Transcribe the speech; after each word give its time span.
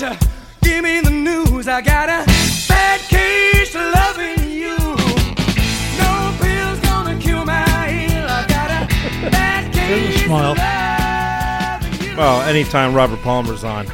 doctor, 0.00 0.26
give 0.62 0.82
me 0.82 1.00
the 1.00 1.10
news. 1.10 1.68
I 1.68 1.82
got 1.82 2.08
a 2.08 2.24
bad 2.68 3.00
case 3.00 3.74
of 3.74 3.82
loving 3.94 4.50
you. 4.50 4.76
No 5.98 6.36
pills 6.40 6.80
gonna 6.80 7.18
cure 7.20 7.44
my 7.44 8.08
ill. 8.08 8.26
I 8.26 8.46
got 8.48 8.70
a 8.70 9.30
bad 9.30 9.72
case 9.74 10.24
smile. 10.24 10.52
of 10.52 10.58
loving 11.82 12.08
you. 12.08 12.16
Well, 12.16 12.40
anytime 12.42 12.94
Robert 12.94 13.20
Palmer's 13.20 13.62
on, 13.62 13.86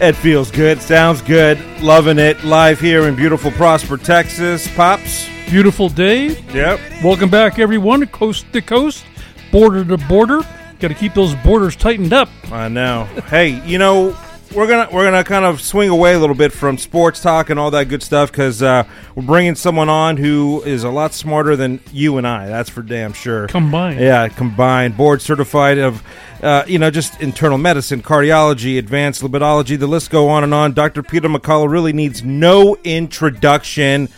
it 0.00 0.14
feels 0.14 0.50
good, 0.50 0.80
sounds 0.80 1.20
good, 1.20 1.58
loving 1.82 2.18
it. 2.18 2.42
Live 2.44 2.80
here 2.80 3.06
in 3.06 3.14
beautiful 3.14 3.50
Prosper, 3.50 3.98
Texas. 3.98 4.66
Pops. 4.74 5.28
Beautiful 5.50 5.90
day. 5.90 6.40
Yep. 6.54 6.80
Welcome 7.04 7.28
back, 7.28 7.58
everyone, 7.58 8.06
coast 8.06 8.46
to 8.54 8.62
coast, 8.62 9.04
border 9.52 9.84
to 9.84 9.98
border. 10.08 10.40
Got 10.80 10.88
to 10.88 10.94
keep 10.94 11.12
those 11.12 11.34
borders 11.36 11.76
tightened 11.76 12.14
up. 12.14 12.30
I 12.50 12.68
know. 12.68 13.04
hey, 13.28 13.62
you 13.66 13.78
know 13.78 14.16
we're 14.54 14.68
gonna 14.68 14.88
we're 14.92 15.04
gonna 15.04 15.24
kind 15.24 15.44
of 15.44 15.60
swing 15.60 15.88
away 15.88 16.14
a 16.14 16.18
little 16.18 16.36
bit 16.36 16.52
from 16.52 16.78
sports 16.78 17.20
talk 17.20 17.50
and 17.50 17.58
all 17.58 17.70
that 17.72 17.88
good 17.88 18.02
stuff 18.02 18.30
because 18.30 18.62
uh, 18.62 18.84
we're 19.14 19.24
bringing 19.24 19.54
someone 19.54 19.88
on 19.88 20.16
who 20.16 20.62
is 20.62 20.84
a 20.84 20.90
lot 20.90 21.12
smarter 21.12 21.56
than 21.56 21.80
you 21.92 22.18
and 22.18 22.26
I. 22.26 22.46
That's 22.46 22.70
for 22.70 22.82
damn 22.82 23.12
sure. 23.12 23.48
Combined. 23.48 24.00
Yeah, 24.00 24.28
combined, 24.28 24.96
board 24.96 25.20
certified 25.20 25.78
of, 25.78 26.02
uh, 26.42 26.64
you 26.66 26.78
know, 26.78 26.90
just 26.90 27.20
internal 27.20 27.58
medicine, 27.58 28.02
cardiology, 28.02 28.78
advanced 28.78 29.22
lipidology. 29.22 29.78
The 29.78 29.86
list 29.86 30.10
go 30.10 30.28
on 30.28 30.44
and 30.44 30.54
on. 30.54 30.72
Dr. 30.72 31.02
Peter 31.02 31.28
McCullough 31.28 31.70
really 31.70 31.92
needs 31.92 32.22
no 32.22 32.76
introduction, 32.84 34.08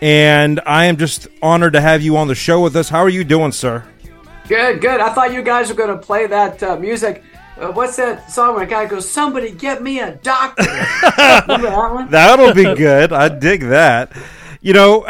and 0.00 0.60
I 0.66 0.86
am 0.86 0.96
just 0.96 1.28
honored 1.40 1.74
to 1.74 1.80
have 1.80 2.02
you 2.02 2.16
on 2.16 2.28
the 2.28 2.34
show 2.34 2.60
with 2.60 2.74
us. 2.76 2.88
How 2.88 3.00
are 3.00 3.08
you 3.08 3.24
doing, 3.24 3.52
sir? 3.52 3.84
Good, 4.48 4.80
good. 4.80 5.00
I 5.00 5.12
thought 5.12 5.32
you 5.32 5.42
guys 5.42 5.68
were 5.68 5.74
going 5.74 5.90
to 5.90 5.98
play 5.98 6.26
that 6.26 6.62
uh, 6.62 6.76
music. 6.76 7.22
Uh, 7.58 7.72
what's 7.72 7.96
that 7.96 8.30
song 8.30 8.54
where 8.54 8.64
a 8.64 8.66
guy 8.66 8.86
goes, 8.86 9.08
"Somebody 9.08 9.50
get 9.50 9.82
me 9.82 10.00
a 10.00 10.12
doctor"? 10.16 10.64
That 11.16 11.92
one? 11.92 12.10
That'll 12.10 12.52
be 12.52 12.74
good. 12.74 13.12
I 13.12 13.28
dig 13.28 13.62
that. 13.62 14.12
You 14.60 14.74
know, 14.74 15.06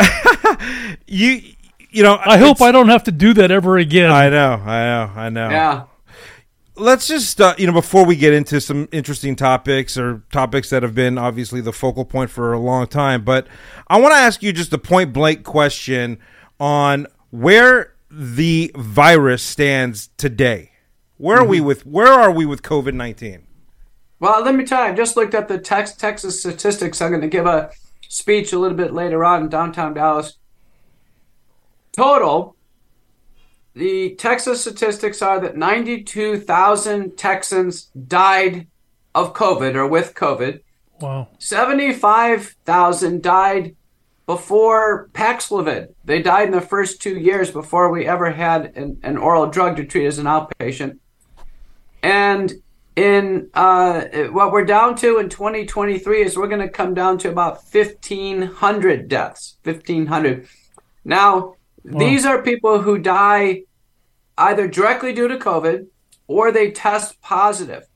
you 1.07 1.43
you 1.91 2.03
know. 2.03 2.21
I 2.25 2.39
hope 2.39 2.61
I 2.61 2.71
don't 2.71 2.89
have 2.89 3.05
to 3.05 3.13
do 3.13 3.33
that 3.35 3.51
ever 3.51 3.79
again. 3.79 4.11
I 4.11 4.29
know. 4.29 4.53
I 4.65 4.85
know. 4.85 5.13
I 5.17 5.29
know. 5.29 5.51
Yeah. 5.51 5.85
Let's 6.77 7.09
just 7.09 7.41
uh, 7.41 7.55
you 7.59 7.67
know 7.67 7.73
before 7.73 8.05
we 8.05 8.17
get 8.17 8.33
into 8.33 8.61
some 8.61 8.89
interesting 8.93 9.35
topics 9.35 9.97
or 9.97 10.23
topics 10.31 10.71
that 10.71 10.83
have 10.83 10.95
been 10.95 11.19
obviously 11.19 11.61
the 11.61 11.73
focal 11.73 12.05
point 12.05 12.31
for 12.31 12.53
a 12.53 12.61
long 12.61 12.87
time, 12.87 13.25
but 13.25 13.47
I 13.89 14.01
want 14.01 14.13
to 14.13 14.19
ask 14.19 14.43
you 14.43 14.53
just 14.53 14.73
a 14.73 14.79
point 14.79 15.13
blank 15.13 15.43
question 15.43 16.19
on 16.61 17.07
where 17.31 17.95
the 18.11 18.71
virus 18.77 19.43
stands 19.43 20.11
today. 20.17 20.71
Where 21.19 21.39
are 21.39 21.45
we 21.45 21.59
mm-hmm. 21.59 21.67
with 21.67 21.87
where 21.87 22.13
are 22.13 22.31
we 22.31 22.47
with 22.47 22.63
COVID 22.63 22.95
nineteen? 22.95 23.47
Well, 24.19 24.43
let 24.43 24.55
me 24.55 24.65
tell 24.65 24.85
you, 24.85 24.93
I 24.93 24.95
just 24.95 25.17
looked 25.17 25.35
at 25.35 25.49
the 25.49 25.59
tex- 25.59 25.95
Texas 25.95 26.41
statistics. 26.41 27.03
I'm 27.03 27.11
going 27.11 27.21
to 27.21 27.29
give 27.29 27.47
a 27.47 27.71
speech 28.09 28.53
a 28.53 28.59
little 28.59 28.77
bit 28.77 28.95
later 28.95 29.25
on 29.25 29.43
in 29.43 29.49
downtown 29.49 29.93
Dallas. 29.95 30.39
Total, 31.93 32.57
the 33.75 34.15
Texas 34.15 34.63
statistics 34.63 35.21
are 35.21 35.39
that 35.41 35.57
92,000 35.57 37.17
Texans 37.17 37.91
died 38.07 38.69
of 39.15 39.35
COVID 39.35 39.75
or 39.75 39.87
with 39.87 40.15
COVID. 40.15 40.61
Wow. 41.01 41.29
75,000 41.39 43.23
died 43.23 43.77
before 44.25 45.09
Paxlovid. 45.13 45.95
They 46.05 46.23
died 46.23 46.47
in 46.47 46.53
the 46.53 46.61
first 46.61 47.03
two 47.03 47.19
years 47.19 47.51
before 47.51 47.91
we 47.91 48.07
ever 48.07 48.31
had 48.31 48.77
an, 48.77 48.99
an 49.03 49.19
oral 49.19 49.47
drug 49.47 49.77
to 49.77 49.85
treat 49.85 50.07
as 50.07 50.19
an 50.19 50.27
outpatient. 50.27 50.99
And 52.07 52.53
in 52.95 53.51
uh, 53.53 54.05
what 54.31 54.53
we're 54.53 54.65
down 54.65 54.95
to 54.99 55.19
in 55.19 55.29
2023 55.29 56.23
is 56.23 56.37
we're 56.37 56.47
going 56.47 56.61
to 56.61 56.69
come 56.69 56.95
down 56.95 57.19
to 57.19 57.31
about 57.31 57.59
1,500 57.69 59.09
deaths. 59.09 59.59
1,500. 59.65 60.47
Now, 61.05 61.57
these 61.85 62.25
are 62.25 62.43
people 62.43 62.81
who 62.81 62.99
die 62.99 63.63
either 64.39 64.69
directly 64.69 65.15
due 65.15 65.27
to 65.27 65.37
COVID 65.37 65.89
or 66.29 66.53
they 66.53 66.71
test 66.71 67.21
positive. 67.23 67.89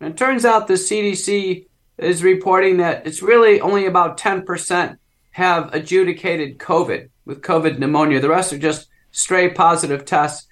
And 0.00 0.14
it 0.14 0.16
turns 0.16 0.46
out 0.46 0.66
the 0.66 0.74
CDC 0.74 1.66
is 1.98 2.22
reporting 2.22 2.78
that 2.78 3.06
it's 3.06 3.20
really 3.20 3.60
only 3.60 3.84
about 3.84 4.18
10% 4.18 4.96
have 5.32 5.74
adjudicated 5.74 6.56
COVID 6.56 7.10
with 7.26 7.42
COVID 7.42 7.78
pneumonia. 7.78 8.20
The 8.20 8.30
rest 8.30 8.54
are 8.54 8.58
just 8.58 8.88
stray 9.10 9.50
positive 9.50 10.06
tests. 10.06 10.47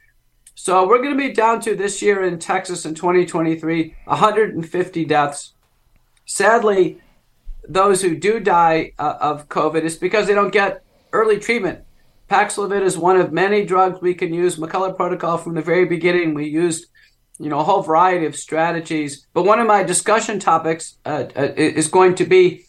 So 0.59 0.89
we're 0.89 1.03
going 1.03 1.17
to 1.17 1.19
be 1.19 1.35
down 1.35 1.61
to 1.61 1.77
this 1.77 2.01
year 2.01 2.25
in 2.25 2.39
Texas 2.39 2.87
in 2.87 2.95
2023 2.95 3.95
150 4.05 5.05
deaths. 5.05 5.53
Sadly, 6.25 6.99
those 7.69 8.01
who 8.01 8.17
do 8.17 8.41
die 8.41 8.93
uh, 8.99 9.17
of 9.21 9.51
COVID 9.51 9.83
is 9.83 9.97
because 9.97 10.27
they 10.27 10.35
don't 10.35 10.53
get 10.53 10.83
early 11.13 11.39
treatment. 11.39 11.85
Paxlovid 12.31 12.81
is 12.81 12.97
one 12.97 13.21
of 13.21 13.33
many 13.33 13.67
drugs 13.67 14.01
we 14.01 14.15
can 14.15 14.33
use. 14.33 14.57
McCullough 14.57 14.97
protocol 14.97 15.37
from 15.37 15.55
the 15.55 15.61
very 15.61 15.85
beginning, 15.85 16.33
we 16.33 16.49
used 16.49 16.87
you 17.39 17.51
know 17.51 17.61
a 17.61 17.65
whole 17.65 17.83
variety 17.83 18.25
of 18.25 18.35
strategies. 18.35 19.27
But 19.35 19.45
one 19.45 19.61
of 19.61 19.67
my 19.67 19.83
discussion 19.83 20.39
topics 20.39 20.97
uh, 21.05 21.27
uh, 21.37 21.53
is 21.55 21.89
going 21.89 22.15
to 22.15 22.25
be, 22.25 22.65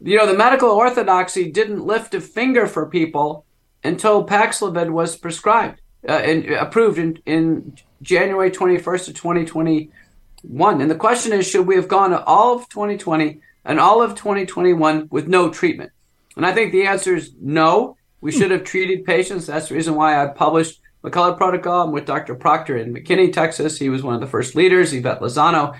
you 0.00 0.16
know, 0.16 0.26
the 0.26 0.38
medical 0.38 0.70
orthodoxy 0.70 1.50
didn't 1.50 1.84
lift 1.84 2.14
a 2.14 2.20
finger 2.20 2.68
for 2.68 2.86
people 2.88 3.44
until 3.82 4.24
Paxlovid 4.24 4.90
was 4.90 5.16
prescribed 5.16 5.80
uh, 6.08 6.56
approved 6.58 6.98
in, 6.98 7.18
in 7.26 7.76
January 8.02 8.50
21st 8.50 9.08
of 9.08 9.14
2021. 9.14 10.80
And 10.80 10.90
the 10.90 10.94
question 10.94 11.32
is, 11.32 11.46
should 11.46 11.66
we 11.66 11.76
have 11.76 11.88
gone 11.88 12.12
all 12.14 12.56
of 12.56 12.68
2020 12.68 13.40
and 13.64 13.80
all 13.80 14.02
of 14.02 14.14
2021 14.14 15.08
with 15.10 15.28
no 15.28 15.50
treatment? 15.50 15.90
And 16.36 16.44
I 16.44 16.52
think 16.52 16.72
the 16.72 16.86
answer 16.86 17.16
is 17.16 17.32
no. 17.40 17.96
We 18.20 18.32
should 18.32 18.50
have 18.50 18.64
treated 18.64 19.04
patients. 19.04 19.46
That's 19.46 19.68
the 19.68 19.74
reason 19.74 19.94
why 19.94 20.22
I 20.22 20.26
published 20.28 20.80
McCullough 21.02 21.36
Protocol. 21.36 21.86
I'm 21.86 21.92
with 21.92 22.06
Dr. 22.06 22.34
Proctor 22.34 22.76
in 22.76 22.92
McKinney, 22.92 23.32
Texas. 23.32 23.78
He 23.78 23.88
was 23.88 24.02
one 24.02 24.14
of 24.14 24.20
the 24.20 24.26
first 24.26 24.54
leaders, 24.54 24.92
Ivette 24.92 25.20
Lozano, 25.20 25.76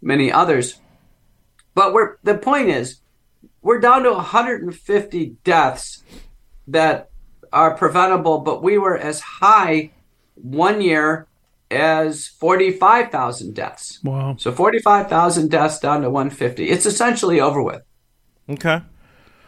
many 0.00 0.32
others. 0.32 0.80
But 1.74 1.92
we're, 1.92 2.16
the 2.22 2.38
point 2.38 2.68
is, 2.68 3.00
we're 3.62 3.80
down 3.80 4.04
to 4.04 4.12
150 4.12 5.36
deaths 5.44 6.02
that 6.68 7.09
are 7.52 7.74
preventable, 7.76 8.38
but 8.38 8.62
we 8.62 8.78
were 8.78 8.96
as 8.96 9.20
high 9.20 9.90
one 10.34 10.80
year 10.80 11.26
as 11.70 12.26
45,000 12.26 13.54
deaths. 13.54 14.00
Wow. 14.02 14.36
So 14.38 14.52
45,000 14.52 15.50
deaths 15.50 15.78
down 15.78 16.02
to 16.02 16.10
150. 16.10 16.68
It's 16.68 16.86
essentially 16.86 17.40
over 17.40 17.62
with. 17.62 17.82
Okay. 18.48 18.82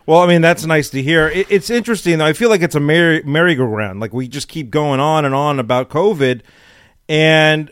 Well, 0.07 0.21
I 0.21 0.27
mean 0.27 0.43
that's 0.43 0.67
nice 0.67 0.91
to 0.91 1.03
hear. 1.03 1.29
It, 1.29 1.47
it's 1.49 1.71
interesting 1.71 2.19
though. 2.19 2.27
I 2.27 2.33
feel 2.33 2.49
like 2.49 2.63
it's 2.63 2.75
a 2.75 2.81
merry, 2.81 3.23
merry-go-round. 3.23 4.01
Like 4.01 4.13
we 4.13 4.29
just 4.29 4.49
keep 4.49 4.71
going 4.71 5.01
on 5.01 5.25
and 5.25 5.35
on 5.35 5.61
about 5.61 5.91
COVID, 5.91 6.43
and 7.09 7.71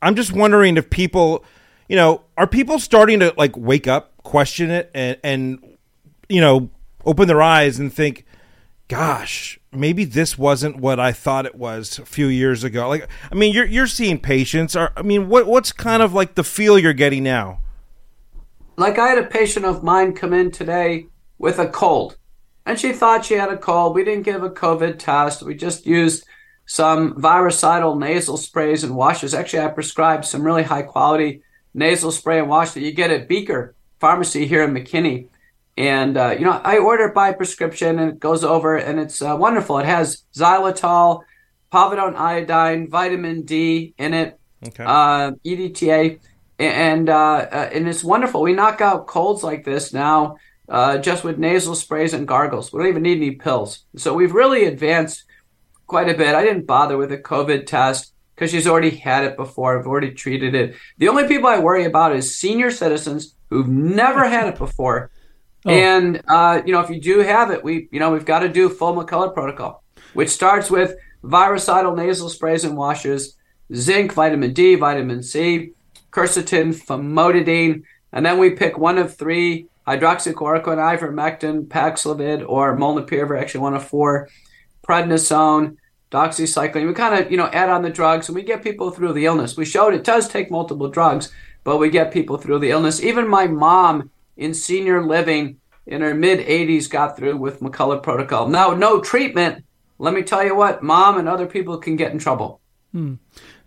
I'm 0.00 0.16
just 0.16 0.32
wondering 0.32 0.76
if 0.76 0.88
people, 0.88 1.44
you 1.88 1.96
know, 1.96 2.22
are 2.36 2.46
people 2.46 2.78
starting 2.78 3.20
to 3.20 3.34
like 3.36 3.56
wake 3.56 3.86
up, 3.86 4.22
question 4.22 4.70
it, 4.70 4.90
and 4.94 5.18
and 5.22 5.76
you 6.28 6.40
know, 6.40 6.70
open 7.04 7.28
their 7.28 7.42
eyes 7.42 7.78
and 7.78 7.92
think, 7.92 8.24
"Gosh, 8.88 9.58
maybe 9.76 10.04
this 10.04 10.38
wasn't 10.38 10.78
what 10.78 10.98
I 10.98 11.12
thought 11.12 11.46
it 11.46 11.54
was 11.54 11.98
a 11.98 12.06
few 12.06 12.26
years 12.26 12.64
ago." 12.64 12.88
Like, 12.88 13.08
I 13.30 13.34
mean, 13.34 13.52
you're 13.54 13.66
you're 13.66 13.86
seeing 13.86 14.18
patients. 14.18 14.74
Are 14.74 14.92
I 14.96 15.02
mean, 15.02 15.28
what 15.28 15.46
what's 15.46 15.72
kind 15.72 16.02
of 16.02 16.12
like 16.12 16.34
the 16.34 16.44
feel 16.44 16.78
you're 16.78 16.92
getting 16.92 17.24
now? 17.24 17.60
Like 18.76 18.98
I 18.98 19.08
had 19.08 19.18
a 19.18 19.26
patient 19.26 19.64
of 19.64 19.82
mine 19.82 20.14
come 20.14 20.32
in 20.32 20.50
today 20.50 21.06
with 21.38 21.58
a 21.58 21.68
cold, 21.68 22.16
and 22.64 22.78
she 22.78 22.92
thought 22.92 23.24
she 23.24 23.34
had 23.34 23.50
a 23.50 23.56
cold. 23.56 23.94
We 23.94 24.04
didn't 24.04 24.24
give 24.24 24.42
a 24.42 24.50
COVID 24.50 24.98
test. 24.98 25.42
We 25.42 25.54
just 25.54 25.86
used 25.86 26.26
some 26.66 27.20
virucidal 27.20 27.96
nasal 27.96 28.36
sprays 28.36 28.84
and 28.84 28.96
washes. 28.96 29.34
Actually, 29.34 29.62
I 29.62 29.68
prescribed 29.68 30.24
some 30.24 30.42
really 30.42 30.64
high 30.64 30.82
quality 30.82 31.42
nasal 31.72 32.10
spray 32.10 32.38
and 32.40 32.48
wash 32.48 32.72
that 32.72 32.80
you 32.80 32.92
get 32.92 33.10
at 33.10 33.28
Beaker 33.28 33.74
Pharmacy 34.00 34.46
here 34.46 34.64
in 34.64 34.72
McKinney. 34.74 35.28
And 35.76 36.16
uh, 36.16 36.34
you 36.38 36.44
know, 36.44 36.60
I 36.64 36.78
order 36.78 37.04
it 37.04 37.14
by 37.14 37.32
prescription, 37.32 37.98
and 37.98 38.12
it 38.12 38.18
goes 38.18 38.42
over, 38.44 38.76
and 38.76 38.98
it's 38.98 39.20
uh, 39.20 39.36
wonderful. 39.38 39.78
It 39.78 39.86
has 39.86 40.22
xylitol, 40.34 41.22
povidone 41.72 42.16
iodine, 42.16 42.88
vitamin 42.88 43.42
D 43.42 43.94
in 43.98 44.14
it, 44.14 44.38
Okay. 44.66 44.84
uh, 44.84 45.32
EDTA, 45.44 46.18
and 46.58 47.10
uh, 47.10 47.14
uh, 47.16 47.70
and 47.72 47.88
it's 47.88 48.02
wonderful. 48.02 48.40
We 48.42 48.54
knock 48.54 48.80
out 48.80 49.06
colds 49.06 49.42
like 49.42 49.64
this 49.64 49.92
now 49.92 50.36
uh, 50.68 50.98
just 50.98 51.24
with 51.24 51.38
nasal 51.38 51.74
sprays 51.74 52.14
and 52.14 52.26
gargles. 52.26 52.72
We 52.72 52.80
don't 52.80 52.88
even 52.88 53.02
need 53.02 53.18
any 53.18 53.32
pills. 53.32 53.84
So 53.96 54.14
we've 54.14 54.32
really 54.32 54.64
advanced 54.64 55.24
quite 55.86 56.08
a 56.08 56.14
bit. 56.14 56.34
I 56.34 56.42
didn't 56.42 56.66
bother 56.66 56.96
with 56.96 57.12
a 57.12 57.18
COVID 57.18 57.66
test 57.66 58.12
because 58.34 58.50
she's 58.50 58.66
already 58.66 58.90
had 58.90 59.24
it 59.24 59.36
before. 59.36 59.78
I've 59.78 59.86
already 59.86 60.12
treated 60.12 60.54
it. 60.54 60.74
The 60.98 61.08
only 61.08 61.28
people 61.28 61.48
I 61.48 61.58
worry 61.58 61.84
about 61.84 62.16
is 62.16 62.36
senior 62.36 62.70
citizens 62.70 63.34
who've 63.50 63.68
never 63.68 64.26
had 64.28 64.48
it 64.48 64.58
before. 64.58 65.10
And 65.70 66.22
uh, 66.28 66.62
you 66.64 66.72
know, 66.72 66.80
if 66.80 66.90
you 66.90 67.00
do 67.00 67.20
have 67.20 67.50
it, 67.50 67.64
we 67.64 67.88
you 67.90 67.98
know 68.00 68.10
we've 68.12 68.24
got 68.24 68.40
to 68.40 68.48
do 68.48 68.68
full 68.68 68.94
McCullough 68.94 69.34
protocol, 69.34 69.82
which 70.14 70.28
starts 70.28 70.70
with 70.70 70.94
virucidal 71.22 71.96
nasal 71.96 72.28
sprays 72.28 72.64
and 72.64 72.76
washes, 72.76 73.36
zinc, 73.74 74.12
vitamin 74.12 74.52
D, 74.52 74.76
vitamin 74.76 75.22
C, 75.22 75.72
quercetin, 76.12 76.74
famotidine, 76.74 77.82
And 78.12 78.24
then 78.24 78.38
we 78.38 78.50
pick 78.50 78.78
one 78.78 78.98
of 78.98 79.16
three 79.16 79.66
hydroxychloroquine, 79.86 80.98
ivermectin, 80.98 81.66
Paxlovid, 81.66 82.44
or 82.48 82.76
molnupiravir, 82.76 83.40
actually 83.40 83.60
one 83.60 83.74
of 83.74 83.86
four, 83.86 84.28
prednisone, 84.86 85.76
doxycycline. 86.10 86.86
We 86.86 86.94
kind 86.94 87.22
of, 87.22 87.30
you 87.30 87.36
know, 87.36 87.48
add 87.48 87.68
on 87.68 87.82
the 87.82 87.90
drugs 87.90 88.28
and 88.28 88.36
we 88.36 88.42
get 88.42 88.62
people 88.62 88.90
through 88.90 89.12
the 89.12 89.26
illness. 89.26 89.56
We 89.56 89.64
showed 89.64 89.94
it 89.94 90.04
does 90.04 90.28
take 90.28 90.50
multiple 90.50 90.88
drugs, 90.88 91.32
but 91.64 91.78
we 91.78 91.90
get 91.90 92.12
people 92.12 92.38
through 92.38 92.60
the 92.60 92.70
illness. 92.70 93.02
Even 93.02 93.28
my 93.28 93.46
mom 93.46 94.10
in 94.36 94.54
senior 94.54 95.02
living 95.02 95.58
in 95.86 96.02
her 96.02 96.14
mid 96.14 96.40
80s 96.46 96.88
got 96.90 97.16
through 97.16 97.36
with 97.36 97.60
McCullough 97.60 98.02
protocol. 98.02 98.48
Now, 98.48 98.70
no 98.74 99.00
treatment. 99.00 99.64
Let 99.98 100.12
me 100.14 100.22
tell 100.22 100.44
you 100.44 100.54
what, 100.54 100.82
mom 100.82 101.16
and 101.18 101.28
other 101.28 101.46
people 101.46 101.78
can 101.78 101.96
get 101.96 102.12
in 102.12 102.18
trouble. 102.18 102.60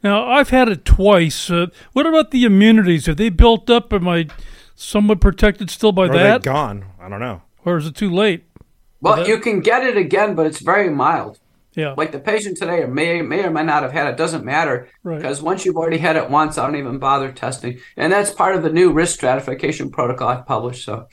Now 0.03 0.27
I've 0.27 0.49
had 0.49 0.69
it 0.69 0.85
twice. 0.85 1.51
Uh, 1.51 1.67
what 1.93 2.05
about 2.07 2.31
the 2.31 2.45
immunities? 2.45 3.05
Have 3.05 3.17
they 3.17 3.29
built 3.29 3.69
up? 3.69 3.93
Am 3.93 4.07
I 4.07 4.27
somewhat 4.75 5.21
protected 5.21 5.69
still 5.69 5.91
by 5.91 6.03
Or 6.07 6.09
are 6.09 6.13
they 6.13 6.23
that, 6.23 6.41
gone? 6.43 6.85
I 6.99 7.09
don't 7.09 7.19
know. 7.19 7.41
or 7.63 7.77
is 7.77 7.85
it 7.85 7.95
too 7.95 8.09
late? 8.09 8.43
Well, 9.01 9.17
that- 9.17 9.27
you 9.27 9.37
can 9.39 9.59
get 9.59 9.83
it 9.85 9.97
again, 9.97 10.33
but 10.35 10.45
it's 10.47 10.59
very 10.61 10.89
mild. 10.89 11.39
Yeah. 11.79 11.93
Like 11.97 12.11
the 12.11 12.19
patient 12.19 12.57
today 12.57 12.85
may 12.85 13.21
may 13.21 13.43
or 13.45 13.51
may 13.51 13.63
not 13.63 13.83
have 13.83 13.91
had 13.91 14.07
it. 14.07 14.17
Doesn't 14.17 14.43
matter 14.45 14.87
Right. 15.03 15.17
because 15.17 15.41
once 15.41 15.65
you've 15.65 15.77
already 15.77 15.97
had 15.97 16.15
it 16.15 16.29
once, 16.29 16.57
I 16.57 16.65
don't 16.65 16.75
even 16.75 16.99
bother 16.99 17.31
testing. 17.31 17.79
And 17.97 18.11
that's 18.11 18.31
part 18.31 18.55
of 18.55 18.63
the 18.63 18.69
new 18.69 18.91
risk 18.91 19.15
stratification 19.15 19.89
protocol 19.91 20.27
I've 20.29 20.45
published. 20.45 20.83
So 20.85 21.07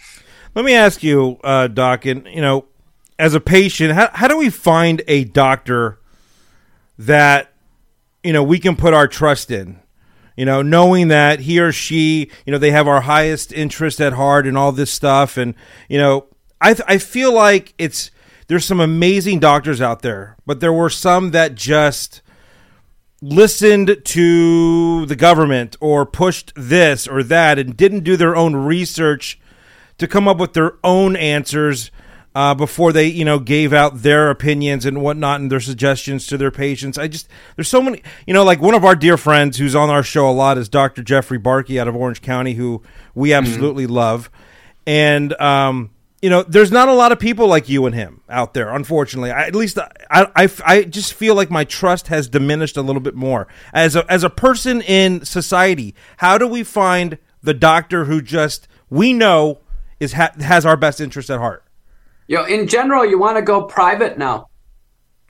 Let 0.54 0.64
me 0.64 0.74
ask 0.74 1.02
you, 1.02 1.38
uh, 1.44 1.68
Doc, 1.68 2.04
and 2.06 2.26
you 2.26 2.40
know, 2.40 2.64
as 3.18 3.34
a 3.34 3.40
patient, 3.40 3.92
how, 3.94 4.08
how 4.12 4.28
do 4.28 4.36
we 4.36 4.50
find 4.50 5.02
a 5.06 5.24
doctor 5.24 5.98
that 6.98 7.52
you 8.24 8.32
know 8.32 8.42
we 8.42 8.58
can 8.58 8.76
put 8.76 8.94
our 8.94 9.08
trust 9.08 9.50
in? 9.50 9.80
You 10.36 10.44
know, 10.44 10.60
knowing 10.60 11.08
that 11.08 11.40
he 11.40 11.58
or 11.60 11.72
she, 11.72 12.30
you 12.44 12.52
know, 12.52 12.58
they 12.58 12.70
have 12.70 12.86
our 12.86 13.00
highest 13.02 13.52
interest 13.54 14.00
at 14.02 14.12
heart 14.12 14.46
and 14.46 14.56
all 14.58 14.70
this 14.72 14.90
stuff, 14.90 15.36
and 15.38 15.54
you 15.88 15.96
know, 15.98 16.26
I 16.60 16.74
th- 16.74 16.84
I 16.88 16.98
feel 16.98 17.32
like 17.32 17.72
it's 17.78 18.10
there's 18.48 18.64
some 18.64 18.80
amazing 18.80 19.40
doctors 19.40 19.80
out 19.80 20.02
there, 20.02 20.36
but 20.46 20.60
there 20.60 20.72
were 20.72 20.90
some 20.90 21.32
that 21.32 21.54
just 21.54 22.22
listened 23.22 23.96
to 24.04 25.06
the 25.06 25.16
government 25.16 25.76
or 25.80 26.04
pushed 26.06 26.52
this 26.54 27.08
or 27.08 27.22
that 27.22 27.58
and 27.58 27.76
didn't 27.76 28.04
do 28.04 28.16
their 28.16 28.36
own 28.36 28.54
research 28.54 29.40
to 29.98 30.06
come 30.06 30.28
up 30.28 30.36
with 30.36 30.52
their 30.52 30.74
own 30.84 31.16
answers 31.16 31.90
uh, 32.34 32.54
before 32.54 32.92
they, 32.92 33.06
you 33.06 33.24
know, 33.24 33.38
gave 33.38 33.72
out 33.72 34.02
their 34.02 34.28
opinions 34.28 34.84
and 34.84 35.00
whatnot 35.00 35.40
and 35.40 35.50
their 35.50 35.58
suggestions 35.58 36.26
to 36.26 36.36
their 36.36 36.50
patients. 36.50 36.98
I 36.98 37.08
just 37.08 37.28
there's 37.56 37.68
so 37.68 37.80
many, 37.80 38.02
you 38.26 38.34
know, 38.34 38.44
like 38.44 38.60
one 38.60 38.74
of 38.74 38.84
our 38.84 38.94
dear 38.94 39.16
friends 39.16 39.56
who's 39.56 39.74
on 39.74 39.88
our 39.88 40.02
show 40.02 40.28
a 40.28 40.32
lot 40.32 40.58
is 40.58 40.68
Dr. 40.68 41.02
Jeffrey 41.02 41.38
Barke 41.38 41.70
out 41.70 41.88
of 41.88 41.96
Orange 41.96 42.20
County, 42.20 42.52
who 42.52 42.82
we 43.14 43.32
absolutely 43.32 43.86
love, 43.86 44.30
and 44.86 45.32
um, 45.40 45.90
you 46.22 46.30
know, 46.30 46.42
there's 46.42 46.72
not 46.72 46.88
a 46.88 46.94
lot 46.94 47.12
of 47.12 47.18
people 47.18 47.46
like 47.46 47.68
you 47.68 47.86
and 47.86 47.94
him 47.94 48.22
out 48.28 48.54
there. 48.54 48.74
Unfortunately, 48.74 49.30
I, 49.30 49.46
at 49.46 49.54
least 49.54 49.78
I, 49.78 49.90
I, 50.10 50.50
I 50.64 50.82
just 50.84 51.12
feel 51.14 51.34
like 51.34 51.50
my 51.50 51.64
trust 51.64 52.08
has 52.08 52.28
diminished 52.28 52.76
a 52.76 52.82
little 52.82 53.02
bit 53.02 53.14
more 53.14 53.46
as 53.72 53.96
a 53.96 54.10
as 54.10 54.24
a 54.24 54.30
person 54.30 54.80
in 54.82 55.24
society. 55.24 55.94
How 56.18 56.38
do 56.38 56.46
we 56.46 56.62
find 56.62 57.18
the 57.42 57.54
doctor 57.54 58.06
who 58.06 58.22
just 58.22 58.66
we 58.88 59.12
know 59.12 59.60
is 60.00 60.14
ha- 60.14 60.32
has 60.40 60.64
our 60.64 60.76
best 60.76 61.00
interest 61.00 61.30
at 61.30 61.38
heart? 61.38 61.66
you 62.26 62.36
know, 62.36 62.44
in 62.44 62.66
general, 62.66 63.04
you 63.04 63.18
want 63.18 63.36
to 63.36 63.42
go 63.42 63.62
private 63.62 64.18
now. 64.18 64.48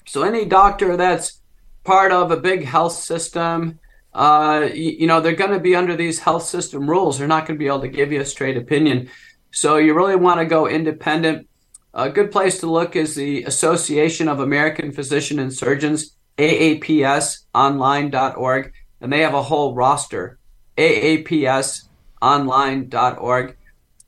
So 0.06 0.22
any 0.22 0.44
doctor 0.44 0.96
that's 0.96 1.40
part 1.84 2.12
of 2.12 2.30
a 2.30 2.36
big 2.36 2.64
health 2.64 2.94
system, 2.94 3.78
uh, 4.14 4.68
you, 4.72 4.92
you 5.00 5.06
know, 5.06 5.20
they're 5.20 5.34
going 5.34 5.50
to 5.50 5.60
be 5.60 5.76
under 5.76 5.94
these 5.94 6.18
health 6.18 6.44
system 6.44 6.88
rules. 6.88 7.18
They're 7.18 7.28
not 7.28 7.46
going 7.46 7.58
to 7.58 7.62
be 7.62 7.66
able 7.66 7.80
to 7.80 7.88
give 7.88 8.12
you 8.12 8.20
a 8.20 8.24
straight 8.24 8.56
opinion. 8.56 9.10
So 9.56 9.78
you 9.78 9.94
really 9.94 10.16
want 10.16 10.38
to 10.38 10.44
go 10.44 10.68
independent. 10.68 11.48
A 11.94 12.10
good 12.10 12.30
place 12.30 12.60
to 12.60 12.70
look 12.70 12.94
is 12.94 13.14
the 13.14 13.44
Association 13.44 14.28
of 14.28 14.38
American 14.38 14.92
Physician 14.92 15.38
and 15.38 15.50
Surgeons, 15.50 16.14
AAPSonline.org, 16.36 18.72
and 19.00 19.10
they 19.10 19.20
have 19.20 19.32
a 19.32 19.42
whole 19.42 19.74
roster, 19.74 20.38
AAPSonline.org, 20.76 23.56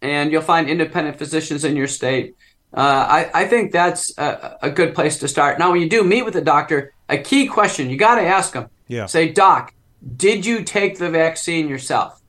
and 0.02 0.30
you'll 0.30 0.42
find 0.42 0.68
independent 0.68 1.16
physicians 1.16 1.64
in 1.64 1.76
your 1.76 1.88
state. 1.88 2.36
Uh, 2.74 3.06
I, 3.08 3.30
I 3.32 3.46
think 3.46 3.72
that's 3.72 4.12
a, 4.18 4.58
a 4.60 4.70
good 4.70 4.94
place 4.94 5.18
to 5.20 5.28
start. 5.28 5.58
Now, 5.58 5.70
when 5.70 5.80
you 5.80 5.88
do 5.88 6.04
meet 6.04 6.26
with 6.26 6.36
a 6.36 6.42
doctor, 6.42 6.92
a 7.08 7.16
key 7.16 7.46
question 7.46 7.88
you 7.88 7.96
got 7.96 8.16
to 8.16 8.22
ask 8.22 8.52
them. 8.52 8.68
Yeah. 8.86 9.06
Say, 9.06 9.32
Doc, 9.32 9.72
did 10.14 10.44
you 10.44 10.62
take 10.62 10.98
the 10.98 11.08
vaccine 11.08 11.70
yourself? 11.70 12.20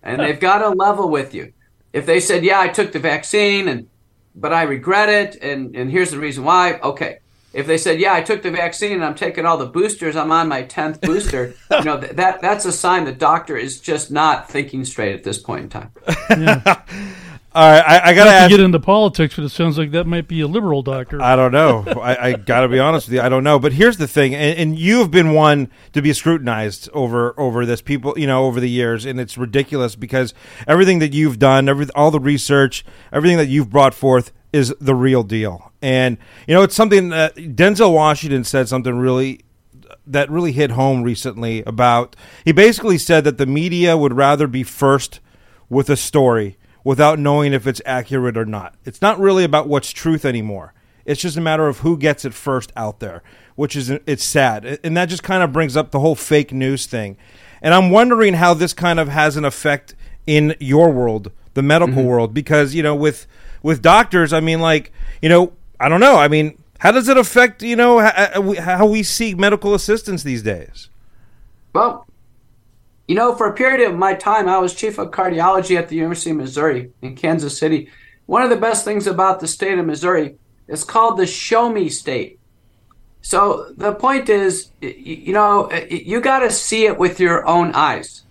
And 0.00 0.20
they've 0.20 0.38
got 0.38 0.58
to 0.58 0.68
level 0.68 1.08
with 1.08 1.34
you. 1.34 1.52
If 1.92 2.06
they 2.06 2.20
said, 2.20 2.44
Yeah, 2.44 2.60
I 2.60 2.68
took 2.68 2.92
the 2.92 2.98
vaccine, 2.98 3.68
and 3.68 3.88
but 4.34 4.52
I 4.52 4.62
regret 4.62 5.08
it, 5.08 5.42
and 5.42 5.74
and 5.74 5.90
here's 5.90 6.10
the 6.10 6.18
reason 6.18 6.44
why. 6.44 6.78
Okay. 6.80 7.18
If 7.54 7.66
they 7.66 7.78
said, 7.78 7.98
"Yeah, 7.98 8.12
I 8.12 8.20
took 8.20 8.42
the 8.42 8.50
vaccine 8.50 8.92
and 8.92 9.04
I'm 9.04 9.14
taking 9.14 9.46
all 9.46 9.56
the 9.56 9.66
boosters. 9.66 10.16
I'm 10.16 10.30
on 10.30 10.48
my 10.48 10.62
tenth 10.62 11.00
booster," 11.00 11.54
you 11.70 11.82
know 11.82 11.98
th- 11.98 12.12
that 12.12 12.42
that's 12.42 12.66
a 12.66 12.72
sign 12.72 13.04
the 13.04 13.12
doctor 13.12 13.56
is 13.56 13.80
just 13.80 14.10
not 14.10 14.50
thinking 14.50 14.84
straight 14.84 15.14
at 15.14 15.24
this 15.24 15.38
point 15.38 15.62
in 15.64 15.68
time. 15.70 15.90
All 17.58 17.68
right, 17.68 17.82
I, 17.84 18.10
I 18.10 18.14
gotta 18.14 18.30
to 18.30 18.36
ask. 18.36 18.50
get 18.50 18.60
into 18.60 18.78
politics, 18.78 19.34
but 19.34 19.44
it 19.44 19.48
sounds 19.48 19.78
like 19.78 19.90
that 19.90 20.06
might 20.06 20.28
be 20.28 20.40
a 20.42 20.46
liberal 20.46 20.80
doctor. 20.80 21.20
I 21.20 21.34
don't 21.34 21.50
know. 21.50 21.82
I, 22.00 22.28
I 22.28 22.32
got 22.34 22.60
to 22.60 22.68
be 22.68 22.78
honest 22.78 23.08
with 23.08 23.14
you. 23.14 23.20
I 23.20 23.28
don't 23.28 23.42
know. 23.42 23.58
But 23.58 23.72
here's 23.72 23.96
the 23.96 24.06
thing, 24.06 24.32
and, 24.32 24.56
and 24.56 24.78
you 24.78 25.00
have 25.00 25.10
been 25.10 25.32
one 25.32 25.68
to 25.92 26.00
be 26.00 26.12
scrutinized 26.12 26.88
over 26.92 27.34
over 27.36 27.66
this. 27.66 27.82
People, 27.82 28.16
you 28.16 28.28
know, 28.28 28.44
over 28.44 28.60
the 28.60 28.70
years, 28.70 29.04
and 29.04 29.18
it's 29.18 29.36
ridiculous 29.36 29.96
because 29.96 30.34
everything 30.68 31.00
that 31.00 31.12
you've 31.12 31.40
done, 31.40 31.68
every 31.68 31.88
all 31.96 32.12
the 32.12 32.20
research, 32.20 32.84
everything 33.12 33.38
that 33.38 33.48
you've 33.48 33.70
brought 33.70 33.92
forth 33.92 34.30
is 34.52 34.72
the 34.80 34.94
real 34.94 35.24
deal. 35.24 35.72
And 35.82 36.16
you 36.46 36.54
know, 36.54 36.62
it's 36.62 36.76
something 36.76 37.08
that 37.08 37.34
Denzel 37.34 37.92
Washington 37.92 38.44
said 38.44 38.68
something 38.68 38.96
really 38.96 39.40
that 40.06 40.30
really 40.30 40.52
hit 40.52 40.70
home 40.70 41.02
recently 41.02 41.64
about. 41.64 42.14
He 42.44 42.52
basically 42.52 42.98
said 42.98 43.24
that 43.24 43.36
the 43.36 43.46
media 43.46 43.96
would 43.96 44.12
rather 44.12 44.46
be 44.46 44.62
first 44.62 45.18
with 45.68 45.90
a 45.90 45.96
story 45.96 46.56
without 46.88 47.18
knowing 47.18 47.52
if 47.52 47.66
it's 47.66 47.82
accurate 47.84 48.34
or 48.34 48.46
not. 48.46 48.74
It's 48.86 49.02
not 49.02 49.20
really 49.20 49.44
about 49.44 49.68
what's 49.68 49.90
truth 49.90 50.24
anymore. 50.24 50.72
It's 51.04 51.20
just 51.20 51.36
a 51.36 51.40
matter 51.42 51.68
of 51.68 51.80
who 51.80 51.98
gets 51.98 52.24
it 52.24 52.32
first 52.32 52.72
out 52.76 52.98
there, 52.98 53.22
which 53.56 53.76
is 53.76 53.90
it's 53.90 54.24
sad. 54.24 54.80
And 54.82 54.96
that 54.96 55.10
just 55.10 55.22
kind 55.22 55.42
of 55.42 55.52
brings 55.52 55.76
up 55.76 55.90
the 55.90 56.00
whole 56.00 56.14
fake 56.14 56.50
news 56.50 56.86
thing. 56.86 57.18
And 57.60 57.74
I'm 57.74 57.90
wondering 57.90 58.32
how 58.32 58.54
this 58.54 58.72
kind 58.72 58.98
of 58.98 59.08
has 59.08 59.36
an 59.36 59.44
effect 59.44 59.96
in 60.26 60.54
your 60.60 60.90
world, 60.90 61.30
the 61.52 61.60
medical 61.60 61.96
mm-hmm. 61.96 62.06
world 62.06 62.32
because, 62.32 62.74
you 62.74 62.82
know, 62.82 62.94
with 62.94 63.26
with 63.62 63.82
doctors, 63.82 64.32
I 64.32 64.40
mean 64.40 64.60
like, 64.60 64.90
you 65.20 65.28
know, 65.28 65.52
I 65.78 65.90
don't 65.90 66.00
know. 66.00 66.16
I 66.16 66.28
mean, 66.28 66.56
how 66.78 66.90
does 66.90 67.06
it 67.06 67.18
affect, 67.18 67.62
you 67.62 67.76
know, 67.76 67.98
how, 67.98 68.54
how 68.54 68.86
we 68.86 69.02
seek 69.02 69.36
medical 69.36 69.74
assistance 69.74 70.22
these 70.22 70.42
days? 70.42 70.88
Well, 71.74 72.07
you 73.08 73.14
know, 73.14 73.34
for 73.34 73.48
a 73.48 73.54
period 73.54 73.88
of 73.88 73.98
my 73.98 74.12
time, 74.12 74.48
I 74.48 74.58
was 74.58 74.74
chief 74.74 74.98
of 74.98 75.10
cardiology 75.10 75.76
at 75.76 75.88
the 75.88 75.96
University 75.96 76.30
of 76.30 76.36
Missouri 76.36 76.92
in 77.00 77.16
Kansas 77.16 77.58
City. 77.58 77.90
One 78.26 78.42
of 78.42 78.50
the 78.50 78.56
best 78.56 78.84
things 78.84 79.06
about 79.06 79.40
the 79.40 79.48
state 79.48 79.78
of 79.78 79.86
Missouri 79.86 80.36
is 80.68 80.84
called 80.84 81.18
the 81.18 81.26
Show 81.26 81.72
Me 81.72 81.88
State. 81.88 82.38
So 83.22 83.72
the 83.76 83.94
point 83.94 84.28
is, 84.28 84.70
you 84.82 85.32
know, 85.32 85.72
you 85.90 86.20
got 86.20 86.40
to 86.40 86.50
see 86.50 86.84
it 86.84 86.98
with 86.98 87.18
your 87.18 87.46
own 87.48 87.72
eyes. 87.72 88.24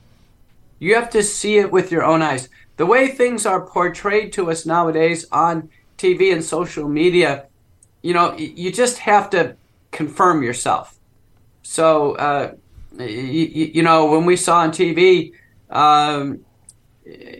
You 0.77 0.93
have 0.93 1.09
to 1.09 1.23
see 1.23 1.57
it 1.57 1.71
with 1.71 1.91
your 1.91 2.03
own 2.03 2.21
eyes. 2.21 2.47
The 2.77 2.85
way 2.85 3.07
things 3.07 3.47
are 3.47 3.65
portrayed 3.65 4.31
to 4.33 4.51
us 4.51 4.67
nowadays 4.67 5.25
on 5.31 5.69
TV 5.97 6.31
and 6.31 6.43
social 6.43 6.87
media, 6.87 7.47
you 8.03 8.13
know, 8.13 8.37
you 8.37 8.71
just 8.71 8.99
have 8.99 9.31
to 9.31 9.55
confirm 9.91 10.43
yourself. 10.43 10.99
So, 11.63 12.13
uh, 12.13 12.53
y- 13.05 13.51
y- 13.55 13.71
you 13.73 13.83
know, 13.83 14.05
when 14.07 14.25
we 14.25 14.35
saw 14.35 14.59
on 14.59 14.71
TV, 14.71 15.31
um, 15.69 16.39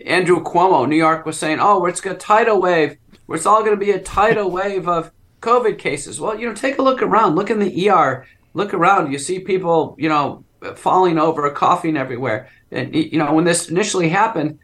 Andrew 0.06 0.42
Cuomo, 0.42 0.88
New 0.88 0.96
York, 0.96 1.26
was 1.26 1.38
saying, 1.38 1.58
"Oh, 1.60 1.84
it's 1.86 2.04
a 2.04 2.14
tidal 2.14 2.60
wave. 2.60 2.96
It's 3.28 3.46
all 3.46 3.60
going 3.60 3.78
to 3.78 3.84
be 3.84 3.90
a 3.90 3.98
tidal 4.00 4.50
wave 4.50 4.88
of 4.88 5.10
COVID 5.40 5.78
cases." 5.78 6.20
Well, 6.20 6.38
you 6.38 6.48
know, 6.48 6.54
take 6.54 6.78
a 6.78 6.82
look 6.82 7.02
around. 7.02 7.36
Look 7.36 7.50
in 7.50 7.58
the 7.58 7.88
ER. 7.90 8.26
Look 8.54 8.72
around. 8.72 9.12
You 9.12 9.18
see 9.18 9.40
people, 9.40 9.94
you 9.98 10.08
know, 10.08 10.44
falling 10.76 11.18
over, 11.18 11.48
coughing 11.50 11.96
everywhere. 11.96 12.48
And 12.70 12.94
you 12.94 13.18
know, 13.18 13.32
when 13.32 13.44
this 13.44 13.68
initially 13.68 14.08
happened, 14.08 14.58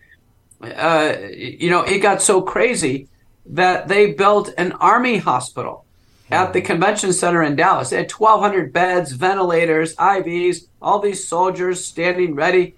uh, 0.63 1.15
you 1.31 1.71
know, 1.71 1.83
it 1.83 1.99
got 1.99 2.23
so 2.23 2.41
crazy 2.43 3.09
that 3.47 3.89
they 3.89 4.13
built 4.13 4.53
an 4.57 4.73
army 4.73 5.19
hospital 5.19 5.85
at 6.31 6.53
the 6.53 6.61
convention 6.61 7.13
center 7.13 7.43
in 7.43 7.57
Dallas. 7.57 7.91
They 7.91 7.97
had 7.99 8.11
1,200 8.11 8.73
beds, 8.73 9.13
ventilators, 9.13 9.95
IVs, 9.97 10.67
all 10.81 10.99
these 10.99 11.27
soldiers 11.27 11.85
standing 11.85 12.35
ready. 12.35 12.75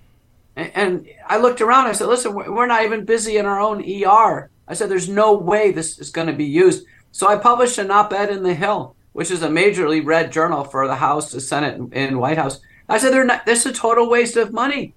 And, 0.57 0.71
and 0.75 1.09
I 1.27 1.39
looked 1.39 1.61
around. 1.61 1.87
I 1.87 1.93
said, 1.93 2.09
"Listen, 2.09 2.35
we're 2.35 2.67
not 2.67 2.85
even 2.85 3.05
busy 3.05 3.37
in 3.37 3.47
our 3.47 3.61
own 3.61 3.83
ER." 3.85 4.51
I 4.69 4.75
said, 4.75 4.89
"There's 4.89 5.09
no 5.09 5.35
way 5.35 5.71
this 5.71 5.99
is 5.99 6.11
going 6.11 6.27
to 6.27 6.33
be 6.33 6.45
used." 6.45 6.85
So 7.13 7.29
I 7.29 7.37
published 7.37 7.79
an 7.79 7.91
op-ed 7.91 8.31
in 8.31 8.43
the 8.43 8.55
Hill, 8.55 8.95
which 9.13 9.31
is 9.31 9.43
a 9.43 9.49
majorly 9.49 10.05
read 10.05 10.33
journal 10.33 10.65
for 10.65 10.87
the 10.87 10.97
House, 10.97 11.31
the 11.31 11.41
Senate, 11.41 11.77
and- 11.77 11.93
and 11.95 12.19
White 12.19 12.39
House. 12.39 12.61
I 12.89 12.99
said, 12.99 13.13
"They're 13.13 13.25
not. 13.25 13.47
This 13.47 13.61
is 13.65 13.73
a 13.73 13.75
total 13.75 14.09
waste 14.11 14.37
of 14.37 14.53
money. 14.53 14.93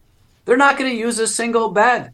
They're 0.45 0.57
not 0.57 0.77
going 0.77 0.91
to 0.91 0.97
use 0.97 1.19
a 1.19 1.27
single 1.27 1.69
bed." 1.69 2.11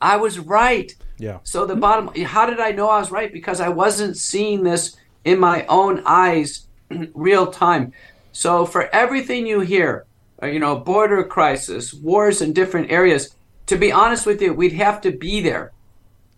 I 0.00 0.16
was 0.16 0.38
right. 0.38 0.94
Yeah. 1.18 1.38
So 1.44 1.64
the 1.64 1.76
bottom, 1.76 2.10
how 2.24 2.46
did 2.46 2.60
I 2.60 2.72
know 2.72 2.88
I 2.88 2.98
was 2.98 3.10
right? 3.10 3.32
Because 3.32 3.60
I 3.60 3.68
wasn't 3.68 4.16
seeing 4.16 4.64
this 4.64 4.96
in 5.24 5.38
my 5.40 5.64
own 5.66 6.02
eyes, 6.04 6.66
real 7.14 7.46
time. 7.48 7.92
So 8.32 8.66
for 8.66 8.88
everything 8.94 9.46
you 9.46 9.60
hear, 9.60 10.06
uh, 10.42 10.46
you 10.46 10.58
know, 10.58 10.76
border 10.76 11.24
crisis, 11.24 11.94
wars 11.94 12.42
in 12.42 12.52
different 12.52 12.90
areas, 12.90 13.34
to 13.66 13.76
be 13.76 13.92
honest 13.92 14.26
with 14.26 14.42
you, 14.42 14.52
we'd 14.52 14.72
have 14.72 15.00
to 15.02 15.10
be 15.10 15.40
there. 15.40 15.72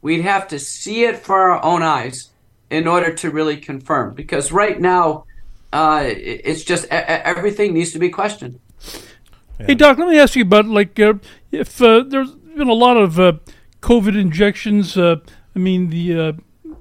We'd 0.02 0.22
have 0.22 0.46
to 0.48 0.58
see 0.58 1.04
it 1.04 1.18
for 1.18 1.50
our 1.50 1.64
own 1.64 1.82
eyes 1.82 2.30
in 2.70 2.86
order 2.86 3.12
to 3.14 3.30
really 3.30 3.56
confirm. 3.56 4.14
Because 4.14 4.52
right 4.52 4.80
now, 4.80 5.24
uh, 5.72 6.02
it's 6.04 6.64
just 6.64 6.86
everything 6.86 7.74
needs 7.74 7.92
to 7.92 7.98
be 7.98 8.10
questioned. 8.10 8.60
Hey, 9.58 9.74
Doc, 9.74 9.98
let 9.98 10.08
me 10.08 10.18
ask 10.18 10.36
you 10.36 10.42
about 10.42 10.66
like 10.66 11.00
uh, 11.00 11.14
if 11.50 11.80
uh, 11.80 12.04
there's 12.06 12.32
been 12.32 12.68
a 12.68 12.74
lot 12.74 12.96
of 12.96 13.18
uh, 13.18 13.32
COVID 13.80 14.18
injections. 14.18 14.96
Uh, 14.96 15.16
I 15.54 15.58
mean, 15.58 15.88
the 15.88 16.36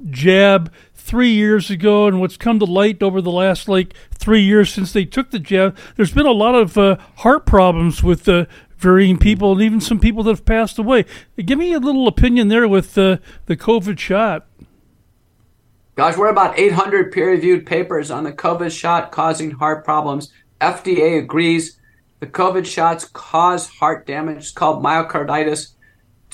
jab 0.09 0.71
three 1.05 1.29
years 1.29 1.69
ago, 1.69 2.07
and 2.07 2.19
what's 2.19 2.35
come 2.35 2.57
to 2.57 2.65
light 2.65 3.03
over 3.03 3.21
the 3.21 3.31
last 3.31 3.69
like 3.69 3.93
three 4.09 4.41
years 4.41 4.73
since 4.73 4.91
they 4.91 5.05
took 5.05 5.29
the 5.29 5.37
jab. 5.37 5.77
There's 5.95 6.11
been 6.11 6.25
a 6.25 6.31
lot 6.31 6.55
of 6.55 6.79
uh, 6.79 6.97
heart 7.17 7.45
problems 7.45 8.01
with 8.01 8.27
uh, 8.27 8.47
varying 8.77 9.19
people, 9.19 9.51
and 9.51 9.61
even 9.61 9.79
some 9.79 9.99
people 9.99 10.23
that 10.23 10.31
have 10.31 10.45
passed 10.45 10.79
away. 10.79 11.05
Give 11.37 11.59
me 11.59 11.73
a 11.73 11.79
little 11.79 12.07
opinion 12.07 12.47
there 12.47 12.67
with 12.67 12.97
uh, 12.97 13.17
the 13.45 13.55
COVID 13.55 13.99
shot. 13.99 14.47
Gosh, 15.93 16.17
we're 16.17 16.29
about 16.29 16.57
800 16.57 17.11
peer 17.11 17.29
reviewed 17.29 17.67
papers 17.67 18.09
on 18.09 18.23
the 18.23 18.33
COVID 18.33 18.75
shot 18.75 19.11
causing 19.11 19.51
heart 19.51 19.85
problems. 19.85 20.33
FDA 20.59 21.19
agrees 21.19 21.79
the 22.19 22.27
COVID 22.27 22.65
shots 22.65 23.05
cause 23.05 23.69
heart 23.69 24.07
damage. 24.07 24.37
It's 24.37 24.51
called 24.51 24.83
myocarditis. 24.83 25.74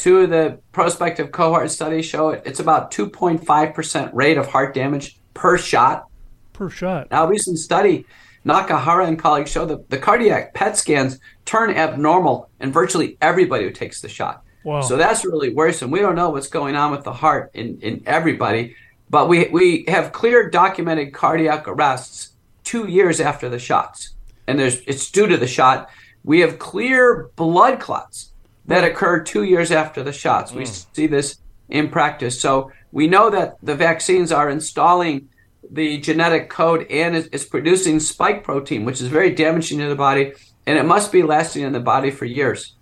Two 0.01 0.21
of 0.21 0.31
the 0.31 0.57
prospective 0.71 1.31
cohort 1.31 1.69
studies 1.69 2.07
show 2.07 2.29
it. 2.29 2.41
It's 2.43 2.59
about 2.59 2.89
2.5% 2.89 4.09
rate 4.13 4.39
of 4.39 4.47
heart 4.47 4.73
damage 4.73 5.19
per 5.35 5.59
shot. 5.59 6.07
Per 6.53 6.71
shot. 6.71 7.11
Now, 7.11 7.25
a 7.25 7.27
recent 7.27 7.59
study, 7.59 8.07
Nakahara 8.43 9.07
and 9.07 9.19
colleagues 9.19 9.51
show 9.51 9.63
that 9.67 9.91
the 9.91 9.99
cardiac 9.99 10.55
PET 10.55 10.75
scans 10.75 11.19
turn 11.45 11.69
abnormal 11.69 12.49
in 12.59 12.71
virtually 12.71 13.15
everybody 13.21 13.65
who 13.65 13.69
takes 13.69 14.01
the 14.01 14.09
shot. 14.09 14.43
Wow. 14.63 14.81
So 14.81 14.97
that's 14.97 15.23
really 15.23 15.53
worrisome. 15.53 15.91
We 15.91 15.99
don't 15.99 16.15
know 16.15 16.31
what's 16.31 16.47
going 16.47 16.75
on 16.75 16.89
with 16.89 17.03
the 17.03 17.13
heart 17.13 17.51
in, 17.53 17.79
in 17.81 18.01
everybody, 18.07 18.75
but 19.07 19.29
we, 19.29 19.49
we 19.49 19.85
have 19.87 20.13
clear 20.13 20.49
documented 20.49 21.13
cardiac 21.13 21.67
arrests 21.67 22.31
two 22.63 22.87
years 22.87 23.19
after 23.19 23.49
the 23.49 23.59
shots. 23.59 24.15
And 24.47 24.57
there's 24.57 24.81
it's 24.87 25.11
due 25.11 25.27
to 25.27 25.37
the 25.37 25.45
shot. 25.45 25.91
We 26.23 26.39
have 26.39 26.57
clear 26.57 27.29
blood 27.35 27.79
clots 27.79 28.30
that 28.71 28.83
occur 28.83 29.21
two 29.21 29.43
years 29.43 29.71
after 29.71 30.03
the 30.03 30.13
shots. 30.13 30.51
We 30.51 30.65
see 30.65 31.07
this 31.07 31.37
in 31.69 31.89
practice. 31.89 32.39
So 32.39 32.71
we 32.91 33.07
know 33.07 33.29
that 33.29 33.57
the 33.63 33.75
vaccines 33.75 34.31
are 34.31 34.49
installing 34.49 35.29
the 35.69 35.99
genetic 35.99 36.49
code 36.49 36.85
and 36.89 37.15
is, 37.15 37.27
is 37.27 37.45
producing 37.45 37.99
spike 37.99 38.43
protein, 38.43 38.83
which 38.83 38.99
is 39.01 39.07
very 39.07 39.33
damaging 39.33 39.79
to 39.79 39.87
the 39.87 39.95
body, 39.95 40.33
and 40.65 40.77
it 40.77 40.85
must 40.85 41.11
be 41.11 41.23
lasting 41.23 41.63
in 41.63 41.71
the 41.71 41.79
body 41.79 42.11
for 42.11 42.25
years. 42.25 42.75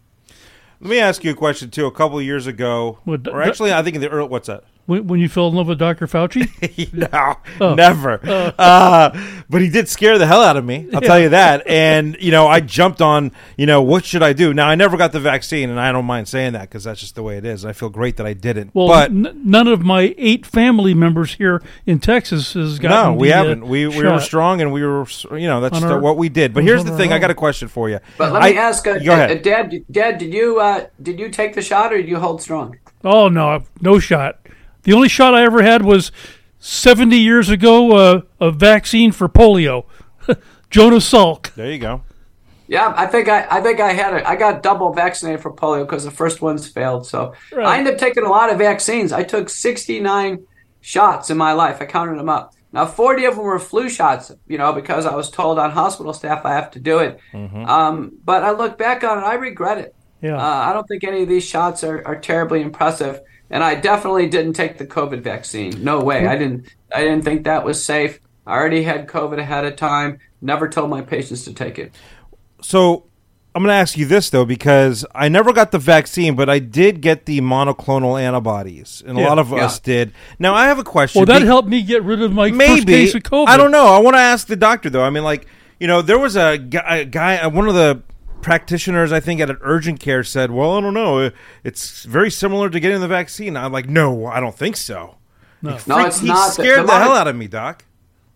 Let 0.82 0.90
me 0.90 1.00
ask 1.00 1.24
you 1.24 1.32
a 1.32 1.36
question 1.36 1.70
too. 1.70 1.86
A 1.86 1.92
couple 1.92 2.18
of 2.18 2.26
years 2.26 2.48
ago, 2.48 3.00
What, 3.04 3.28
or 3.28 3.42
actually, 3.42 3.74
I 3.74 3.84
think 3.84 3.96
in 3.96 4.02
the 4.02 4.10
early, 4.10 4.30
what's 4.30 4.48
that? 4.48 4.64
When, 4.90 5.06
when 5.08 5.20
you 5.20 5.30
fell 5.30 5.48
in 5.50 5.56
love 5.56 5.68
with 5.68 5.78
Dr. 5.78 6.08
Fauci? 6.08 6.92
no, 6.94 7.36
Oh. 7.62 7.76
never. 7.76 8.20
Uh, 8.58 9.44
but 9.50 9.62
he 9.62 9.70
did 9.70 9.88
scare 9.88 10.18
the 10.18 10.26
hell 10.26 10.42
out 10.42 10.58
of 10.58 10.66
me. 10.66 10.88
I'll 10.94 11.02
tell 11.02 11.20
you 11.20 11.30
that. 11.30 11.68
And 11.68 12.18
you 12.20 12.32
know, 12.32 12.48
I 12.48 12.60
jumped 12.60 13.02
on. 13.02 13.32
You 13.56 13.66
know, 13.68 13.82
what 13.82 14.04
should 14.04 14.24
I 14.24 14.34
do? 14.34 14.54
Now, 14.54 14.68
I 14.68 14.76
never 14.76 14.98
got 14.98 15.12
the 15.12 15.20
vaccine, 15.20 15.70
and 15.70 15.80
I 15.80 15.92
don't 15.92 16.06
mind 16.06 16.28
saying 16.28 16.54
that 16.54 16.62
because 16.64 16.84
that's 16.86 17.00
just 17.00 17.14
the 17.16 17.22
way 17.24 17.38
it 17.38 17.46
is. 17.46 17.66
I 17.66 17.74
feel 17.74 17.90
great 17.90 18.18
that 18.18 18.26
I 18.26 18.34
didn't. 18.34 18.72
Well, 18.74 18.88
but 18.88 19.12
n- 19.12 19.42
none 19.46 19.68
of 19.68 19.82
my 19.82 20.16
eight 20.18 20.46
family 20.46 20.94
members 20.94 21.36
here 21.36 21.62
in 21.86 22.00
Texas 22.00 22.54
has 22.54 22.80
gotten. 22.80 23.14
no, 23.14 23.20
we 23.20 23.28
the, 23.28 23.34
uh, 23.34 23.38
haven't. 23.38 23.68
We 23.68 23.88
we 23.88 24.04
were 24.04 24.20
strong, 24.20 24.60
and 24.62 24.74
we 24.74 24.84
were. 24.84 25.06
You 25.32 25.48
know, 25.48 25.62
that's 25.62 25.76
On 25.76 25.82
the- 25.88 25.94
our- 25.96 26.00
what 26.00 26.18
we 26.18 26.30
did. 26.30 26.54
But 26.54 26.64
here's 26.64 26.84
the 26.84 26.92
our 26.92 26.98
thing. 26.98 27.14
I 27.14 27.20
got 27.20 27.30
a 27.30 27.36
question 27.36 27.68
for 27.68 27.90
you. 27.90 28.00
But 28.18 28.34
let 28.34 28.42
me 28.42 28.58
I- 28.58 28.62
ask, 28.62 28.88
uh, 28.88 28.98
Go 28.98 29.14
ahead. 29.14 29.32
uh, 29.32 29.36
Dad, 29.42 29.86
Dad, 29.92 30.18
did 30.18 30.34
you 30.34 30.60
uh, 30.60 30.88
did 31.02 31.20
you 31.20 31.30
take 31.30 31.54
the 31.54 31.62
shot 31.62 31.94
or 31.94 31.98
did 31.98 32.10
you 32.10 32.18
hold 32.20 32.42
strong? 32.42 32.78
Oh 33.04 33.28
no, 33.30 33.64
no 33.82 34.00
shot. 34.00 34.40
The 34.90 34.96
only 34.96 35.08
shot 35.08 35.36
I 35.36 35.44
ever 35.44 35.62
had 35.62 35.86
was 35.86 36.12
seventy 36.58 37.20
years 37.20 37.48
ago. 37.48 37.96
Uh, 37.96 38.22
a 38.42 38.50
vaccine 38.50 39.12
for 39.12 39.30
polio. 39.30 39.86
Jonas 40.72 41.08
Salk. 41.08 41.54
there 41.54 41.72
you 41.72 41.78
go. 41.78 42.02
Yeah, 42.68 42.92
I 42.98 43.06
think 43.06 43.30
I, 43.30 43.46
I 43.52 43.62
think 43.62 43.80
I 43.80 43.94
had 43.94 44.16
it. 44.16 44.26
I 44.26 44.36
got 44.36 44.64
double 44.64 44.92
vaccinated 44.92 45.44
for 45.44 45.54
polio 45.54 45.82
because 45.86 46.06
the 46.06 46.10
first 46.10 46.42
ones 46.42 46.68
failed. 46.68 47.06
So 47.06 47.36
Right. 47.54 47.68
I 47.68 47.78
ended 47.78 47.94
up 47.94 48.00
taking 48.00 48.24
a 48.24 48.30
lot 48.32 48.52
of 48.52 48.58
vaccines. 48.58 49.12
I 49.14 49.22
took 49.22 49.52
69 49.52 50.40
shots 50.82 51.30
in 51.30 51.38
my 51.38 51.54
life. 51.54 51.78
I 51.82 51.86
counted 51.86 52.18
them 52.18 52.28
up. 52.28 52.56
Now 52.74 52.88
40 52.88 53.26
of 53.26 53.36
them 53.36 53.46
were 53.46 53.60
flu 53.60 53.90
shots, 53.90 54.32
you 54.48 54.58
know, 54.58 54.74
because 54.74 55.06
I 55.06 55.14
was 55.14 55.30
told 55.30 55.60
on 55.60 55.70
hospital 55.70 56.14
staff 56.14 56.46
I 56.46 56.54
have 56.54 56.72
to 56.72 56.80
do 56.80 56.98
it. 56.98 57.20
Um, 57.36 58.14
but 58.26 58.44
I 58.44 58.54
look 58.54 58.80
back 58.80 59.04
on 59.04 59.20
it, 59.20 59.22
I 59.22 59.36
regret 59.36 59.78
it. 59.78 59.94
Yeah. 60.20 60.38
Uh, 60.38 60.42
I 60.70 60.74
don't 60.74 60.88
think 60.88 61.04
any 61.04 61.22
of 61.22 61.30
these 61.30 61.46
shots 61.46 61.84
are, 61.84 62.04
are 62.08 62.20
terribly 62.20 62.62
impressive, 62.64 63.22
and 63.50 63.64
I 63.64 63.76
definitely 63.76 64.28
didn't 64.28 64.54
take 64.54 64.78
the 64.78 64.86
COVID 64.86 65.22
vaccine. 65.22 65.84
No 65.84 66.02
way. 66.02 66.28
I 66.28 66.38
didn't. 66.38 66.68
I 66.94 67.02
didn't 67.02 67.24
think 67.24 67.44
that 67.46 67.64
was 67.66 67.84
safe. 67.84 68.20
I 68.48 68.54
already 68.54 68.84
had 68.84 69.08
COVID 69.08 69.38
ahead 69.40 69.66
of 69.66 69.76
time. 69.76 70.20
Never 70.42 70.68
told 70.70 70.90
my 70.90 71.02
patients 71.02 71.44
to 71.46 71.54
take 71.54 71.78
it. 71.78 71.94
So 72.62 73.06
I'm 73.56 73.64
going 73.64 73.72
to 73.74 73.78
ask 73.78 73.98
you 73.98 74.06
this 74.06 74.30
though, 74.30 74.46
because 74.46 75.06
I 75.14 75.28
never 75.30 75.54
got 75.54 75.72
the 75.72 75.80
vaccine, 75.80 76.36
but 76.36 76.50
I 76.50 76.60
did 76.60 77.02
get 77.02 77.26
the 77.26 77.42
monoclonal 77.42 78.20
antibodies, 78.22 79.04
and 79.06 79.18
a 79.18 79.22
lot 79.22 79.40
of 79.40 79.50
Yeah. 79.52 79.66
us 79.66 79.80
did. 79.80 80.14
Now 80.40 80.54
I 80.54 80.66
have 80.68 80.80
a 80.80 80.84
question. 80.84 81.20
well, 81.20 81.26
that 81.28 81.40
Be- 81.42 81.46
helped 81.46 81.68
me 81.70 81.82
get 81.82 82.04
rid 82.04 82.22
of 82.22 82.32
my 82.32 82.52
first 82.52 82.88
case 82.88 83.16
of 83.16 83.24
COVID. 83.24 83.48
I 83.48 83.58
don't 83.58 83.72
know. 83.72 83.88
I 83.88 84.00
want 84.00 84.16
to 84.16 84.22
ask 84.22 84.48
the 84.48 84.56
doctor 84.56 84.90
though. 84.90 85.04
I 85.04 85.10
mean, 85.10 85.24
like 85.24 85.46
you 85.80 85.88
know, 85.88 86.02
there 86.02 86.20
was 86.20 86.36
a 86.36 86.58
guy, 86.58 86.98
a 86.98 87.06
guy, 87.06 87.38
uh, 87.38 87.50
one 87.50 87.68
of 87.68 87.74
the 87.76 88.02
practitioners 88.42 89.12
I 89.12 89.20
think 89.20 89.42
at 89.42 89.50
an 89.50 89.58
urgent 89.62 90.00
care 90.00 90.24
said, 90.24 90.52
"Well, 90.52 90.78
I 90.78 90.82
don't 90.82 90.94
know. 90.94 91.32
It's 91.64 92.04
very 92.04 92.32
similar 92.32 92.70
to 92.70 92.80
getting 92.80 93.02
the 93.02 93.08
vaccine." 93.08 93.56
I'm 93.58 93.72
like, 93.72 93.90
"No, 93.90 94.26
I 94.26 94.40
don't 94.40 94.56
think 94.56 94.78
so." 94.78 95.16
No. 95.62 95.76
He 95.76 95.80
No, 95.88 96.06
it's 96.06 96.20
he 96.20 96.28
not. 96.28 96.48
The- 96.48 96.64
scared 96.64 96.82
the, 96.82 96.88
the 96.88 96.98
hell 96.98 97.14
out 97.14 97.28
of 97.28 97.36
me, 97.36 97.48
doc. 97.48 97.86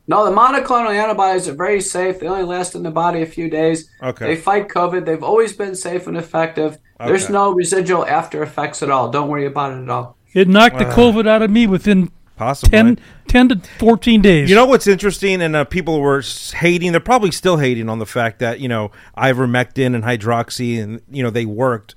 No, 0.06 0.26
the 0.26 0.36
monoclonal 0.36 0.94
antibodies 0.94 1.48
are 1.48 1.54
very 1.56 1.80
safe. 1.80 2.20
They 2.20 2.28
only 2.28 2.44
last 2.44 2.76
in 2.76 2.84
the 2.84 2.92
body 2.92 3.22
a 3.22 3.26
few 3.26 3.50
days. 3.50 3.90
Okay. 4.02 4.28
They 4.28 4.36
fight 4.36 4.68
COVID. 4.68 5.06
They've 5.06 5.24
always 5.24 5.54
been 5.54 5.76
safe 5.76 6.08
and 6.08 6.18
effective. 6.18 6.78
There's 7.00 7.30
no 7.30 7.52
residual 7.54 8.06
after 8.06 8.44
effects 8.44 8.84
at 8.84 8.90
all. 8.90 9.10
Don't 9.10 9.30
worry 9.30 9.46
about 9.46 9.72
it 9.74 9.84
at 9.84 9.90
all. 9.90 10.18
It 10.34 10.48
knocked 10.48 10.78
the 10.78 10.88
uh. 10.88 10.96
COVID 10.96 11.28
out 11.28 11.42
of 11.42 11.52
me 11.52 11.68
within 11.68 12.12
Possibly. 12.44 12.78
10, 12.78 13.00
10 13.28 13.50
to 13.50 13.62
14 13.80 14.22
days. 14.22 14.50
You 14.50 14.56
know 14.56 14.66
what's 14.66 14.86
interesting, 14.86 15.42
and 15.42 15.56
uh, 15.56 15.64
people 15.64 16.02
were 16.02 16.22
hating. 16.54 16.92
They're 16.92 17.00
probably 17.00 17.32
still 17.32 17.58
hating 17.58 17.88
on 17.88 18.00
the 18.00 18.06
fact 18.06 18.40
that 18.40 18.60
you 18.60 18.68
know 18.68 18.92
ivermectin 19.18 19.96
and 19.96 20.04
hydroxy, 20.04 20.82
and 20.82 21.02
you 21.10 21.24
know 21.24 21.30
they 21.30 21.46
worked. 21.46 21.96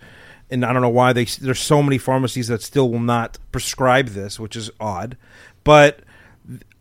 And 0.49 0.65
I 0.65 0.73
don't 0.73 0.83
know 0.83 0.89
why 0.89 1.13
they. 1.13 1.25
There's 1.25 1.59
so 1.59 1.83
many 1.83 1.99
pharmacies 1.99 2.47
that 2.49 2.63
still 2.63 2.91
will 2.91 3.01
not 3.01 3.39
prescribe 3.51 4.09
this, 4.09 4.39
which 4.39 4.55
is 4.55 4.71
odd. 4.79 5.17
But 5.65 6.01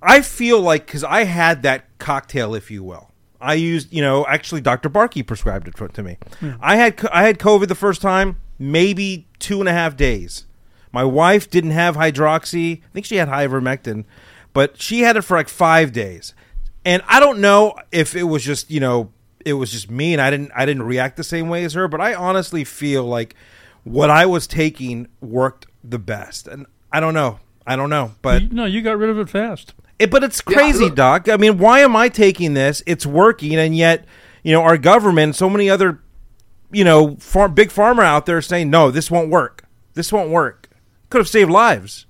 I 0.02 0.22
feel 0.22 0.62
like 0.62 0.86
because 0.86 1.04
I 1.04 1.24
had 1.24 1.64
that 1.64 1.86
cocktail, 1.98 2.54
if 2.54 2.70
you 2.70 2.84
will. 2.84 3.12
I 3.42 3.56
used, 3.56 3.92
you 3.92 4.02
know, 4.02 4.26
actually 4.28 4.62
Dr. 4.62 4.90
Barke 4.90 5.26
prescribed 5.26 5.68
it 5.68 5.78
for, 5.78 5.88
to 5.88 6.04
me. 6.04 6.18
I 6.62 6.78
had 6.78 7.04
I 7.12 7.24
had 7.24 7.40
COVID 7.40 7.68
the 7.68 7.76
first 7.76 8.02
time, 8.02 8.38
maybe 8.58 9.28
two 9.40 9.60
and 9.60 9.68
a 9.68 9.74
half 9.74 9.98
days. 9.98 10.46
My 10.96 11.04
wife 11.04 11.50
didn't 11.50 11.72
have 11.72 11.98
hydroxy. 11.98 12.78
I 12.82 12.88
think 12.94 13.06
she 13.06 13.18
had 13.18 13.28
ivermectin, 13.28 14.06
but 14.54 14.82
she 14.82 15.02
had 15.02 15.18
it 15.18 15.24
for 15.24 15.36
like 15.36 15.50
five 15.50 15.92
days. 15.92 16.34
And 16.86 17.04
I 17.06 17.20
don't 17.20 17.40
know 17.42 17.76
if 17.92 18.16
it 18.16 18.24
was 18.24 18.46
just, 18.46 18.72
you 18.72 18.80
know, 18.80 19.12
it 19.46 19.54
was 19.56 19.74
just 19.74 19.92
me 19.92 20.14
and 20.14 20.22
I 20.22 20.32
didn't 20.32 20.54
I 20.56 20.66
didn't 20.66 20.84
react 20.84 21.18
the 21.18 21.24
same 21.26 21.50
way 21.50 21.66
as 21.66 21.74
her, 21.74 21.90
but 21.90 22.00
I 22.00 22.14
honestly 22.14 22.64
feel 22.64 23.04
like 23.04 23.36
what 23.84 24.10
I 24.10 24.26
was 24.26 24.48
taking 24.48 25.10
worked 25.20 25.66
the 25.84 26.00
best. 26.00 26.48
And 26.48 26.66
I 26.94 27.02
don't 27.02 27.14
know. 27.14 27.40
I 27.68 27.76
don't 27.76 27.90
know, 27.90 28.14
but 28.22 28.54
no, 28.54 28.64
you 28.64 28.82
got 28.82 28.98
rid 28.98 29.10
of 29.10 29.20
it 29.20 29.28
fast. 29.30 29.74
it, 30.00 30.10
but 30.10 30.24
it's 30.24 30.40
crazy, 30.40 30.86
look- 30.86 30.96
Doc. 30.96 31.28
I 31.28 31.36
mean, 31.36 31.58
why 31.58 31.82
am 31.82 31.94
I 31.98 32.08
taking 32.08 32.54
this? 32.54 32.82
It's 32.86 33.06
working, 33.06 33.54
and 33.56 33.76
yet, 33.76 34.06
you 34.44 34.54
know, 34.54 34.62
our 34.62 34.78
government, 34.78 35.36
so 35.36 35.50
many 35.50 35.70
other, 35.70 36.00
you 36.72 36.86
know, 36.86 37.18
far, 37.20 37.50
big 37.50 37.68
pharma 37.68 38.04
out 38.04 38.26
there 38.28 38.42
saying, 38.42 38.70
no, 38.70 38.92
this 38.92 39.12
won't 39.12 39.30
work. 39.30 39.66
This 39.96 40.14
won't 40.14 40.30
work. 40.30 40.65
Could 41.16 41.22
have 41.22 41.30
saved 41.30 41.50
lives. 41.50 42.08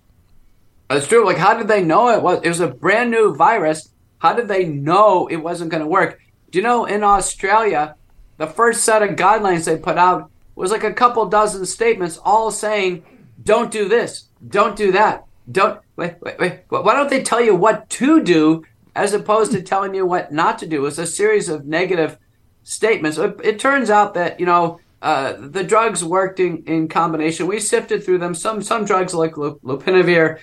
It's 0.90 1.06
true. 1.06 1.28
Like, 1.28 1.38
how 1.38 1.56
did 1.56 1.68
they 1.68 1.84
know 1.84 2.10
it 2.10 2.24
was? 2.24 2.40
It 2.42 2.48
was 2.48 2.60
a 2.60 2.70
brand 2.70 3.12
new 3.12 3.36
virus. 3.36 3.90
How 4.18 4.34
did 4.34 4.48
they 4.48 4.66
know 4.66 5.28
it 5.28 5.36
wasn't 5.36 5.70
going 5.70 5.84
to 5.84 5.88
work? 5.88 6.20
Do 6.50 6.58
you 6.58 6.64
know 6.64 6.86
in 6.86 7.04
Australia, 7.04 7.98
the 8.38 8.48
first 8.48 8.84
set 8.84 9.04
of 9.04 9.12
guidelines 9.12 9.66
they 9.66 9.78
put 9.78 10.00
out 10.00 10.32
was 10.56 10.72
like 10.72 10.84
a 10.84 10.92
couple 10.92 11.24
dozen 11.28 11.68
statements, 11.68 12.18
all 12.18 12.50
saying, 12.50 13.04
"Don't 13.44 13.70
do 13.70 13.88
this, 13.88 14.30
don't 14.50 14.76
do 14.76 14.92
that, 14.94 15.26
don't." 15.52 15.80
Wait, 15.98 16.16
wait, 16.22 16.40
wait. 16.40 16.62
Why 16.70 16.96
don't 16.96 17.12
they 17.12 17.22
tell 17.22 17.42
you 17.42 17.56
what 17.56 17.88
to 18.02 18.24
do 18.24 18.66
as 18.96 19.14
opposed 19.14 19.52
to 19.52 19.62
telling 19.62 19.94
you 19.94 20.08
what 20.08 20.34
not 20.34 20.58
to 20.58 20.66
do? 20.66 20.84
It's 20.88 20.98
a 20.98 21.06
series 21.06 21.48
of 21.48 21.68
negative 21.68 22.18
statements. 22.64 23.20
It, 23.20 23.40
it 23.44 23.60
turns 23.60 23.92
out 23.92 24.16
that 24.16 24.40
you 24.40 24.48
know 24.48 24.80
uh, 25.02 25.34
the 25.40 25.64
drugs 25.64 26.04
worked 26.04 26.40
in, 26.40 26.64
in 26.66 26.88
combination. 26.88 27.48
We 27.48 27.60
sifted 27.60 28.04
through 28.04 28.20
them. 28.20 28.34
Some 28.34 28.62
some 28.62 28.86
drugs 28.86 29.14
like 29.14 29.38
lu- 29.38 29.60
lopinavir 29.64 30.40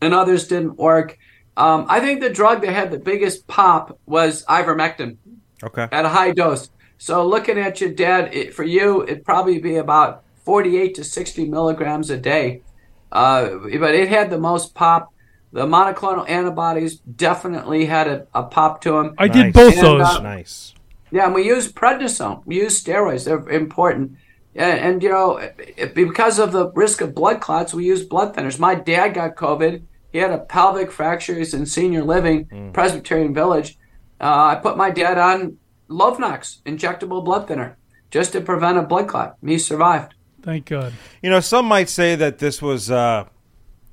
and 0.00 0.14
others 0.14 0.48
didn't 0.48 0.76
work. 0.76 1.18
Um, 1.56 1.86
I 1.88 2.00
think 2.00 2.20
the 2.20 2.30
drug 2.30 2.62
that 2.62 2.72
had 2.72 2.90
the 2.90 2.98
biggest 2.98 3.46
pop 3.46 3.98
was 4.06 4.44
ivermectin 4.46 5.16
Okay. 5.62 5.86
at 5.92 6.04
a 6.04 6.08
high 6.08 6.32
dose. 6.32 6.70
So 6.98 7.26
looking 7.26 7.58
at 7.58 7.80
your 7.80 7.90
dad, 7.90 8.34
it, 8.34 8.54
for 8.54 8.62
you, 8.64 9.02
it'd 9.04 9.24
probably 9.24 9.58
be 9.58 9.76
about 9.76 10.24
48 10.44 10.94
to 10.96 11.04
60 11.04 11.48
milligrams 11.48 12.10
a 12.10 12.16
day. 12.16 12.62
Uh, 13.10 13.50
but 13.78 13.94
it 13.94 14.08
had 14.08 14.30
the 14.30 14.38
most 14.38 14.74
pop. 14.74 15.12
The 15.52 15.66
monoclonal 15.66 16.26
antibodies 16.28 17.00
definitely 17.00 17.84
had 17.84 18.08
a, 18.08 18.26
a 18.34 18.42
pop 18.44 18.80
to 18.82 18.92
them. 18.92 19.14
I 19.18 19.26
Nice. 19.26 19.36
did 19.36 19.52
both 19.52 19.74
And, 19.74 19.82
those. 19.86 20.06
uh, 20.06 20.22
Nice. 20.22 20.74
Yeah, 21.12 21.26
and 21.26 21.34
we 21.34 21.46
use 21.46 21.70
prednisone. 21.70 22.42
We 22.46 22.56
use 22.56 22.82
steroids. 22.82 23.24
They're 23.26 23.48
important. 23.50 24.16
And, 24.54 24.80
and 24.80 25.02
you 25.02 25.10
know, 25.10 25.36
it, 25.36 25.94
because 25.94 26.38
of 26.38 26.52
the 26.52 26.70
risk 26.72 27.00
of 27.02 27.14
blood 27.14 27.40
clots, 27.40 27.72
we 27.74 27.84
use 27.84 28.02
blood 28.02 28.34
thinners. 28.34 28.58
My 28.58 28.74
dad 28.74 29.14
got 29.14 29.36
COVID. 29.36 29.82
He 30.10 30.18
had 30.18 30.30
a 30.30 30.38
pelvic 30.38 30.90
fracture. 30.90 31.34
He's 31.34 31.54
in 31.54 31.66
senior 31.66 32.02
living, 32.02 32.70
Presbyterian 32.72 33.32
Village. 33.32 33.78
Uh, 34.20 34.46
I 34.46 34.54
put 34.56 34.76
my 34.76 34.90
dad 34.90 35.18
on 35.18 35.58
Lovenox, 35.88 36.62
injectable 36.62 37.24
blood 37.24 37.48
thinner, 37.48 37.76
just 38.10 38.32
to 38.32 38.40
prevent 38.40 38.78
a 38.78 38.82
blood 38.82 39.08
clot. 39.08 39.36
He 39.44 39.58
survived. 39.58 40.14
Thank 40.42 40.66
God. 40.66 40.92
You 41.22 41.30
know, 41.30 41.40
some 41.40 41.66
might 41.66 41.88
say 41.88 42.16
that 42.16 42.38
this 42.38 42.60
was 42.60 42.90
uh, 42.90 43.26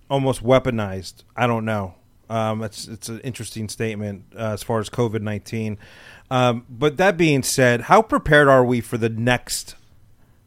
almost 0.09 0.43
weaponized. 0.43 1.23
I 1.35 1.47
don't 1.47 1.65
know. 1.65 1.95
Um, 2.29 2.63
it's 2.63 2.88
it's 2.88 3.09
an 3.09 3.21
interesting 3.21 3.69
statement 3.69 4.25
uh, 4.35 4.51
as 4.53 4.61
far 4.61 4.79
as 4.79 4.89
COVID 4.89 5.21
nineteen. 5.21 5.77
Um, 6.31 6.65
but 6.69 6.98
that 6.98 7.17
being 7.17 7.43
said, 7.43 7.81
how 7.81 8.01
prepared 8.01 8.48
are 8.48 8.63
we 8.63 8.81
for 8.81 8.98
the 8.98 9.09
next, 9.09 9.75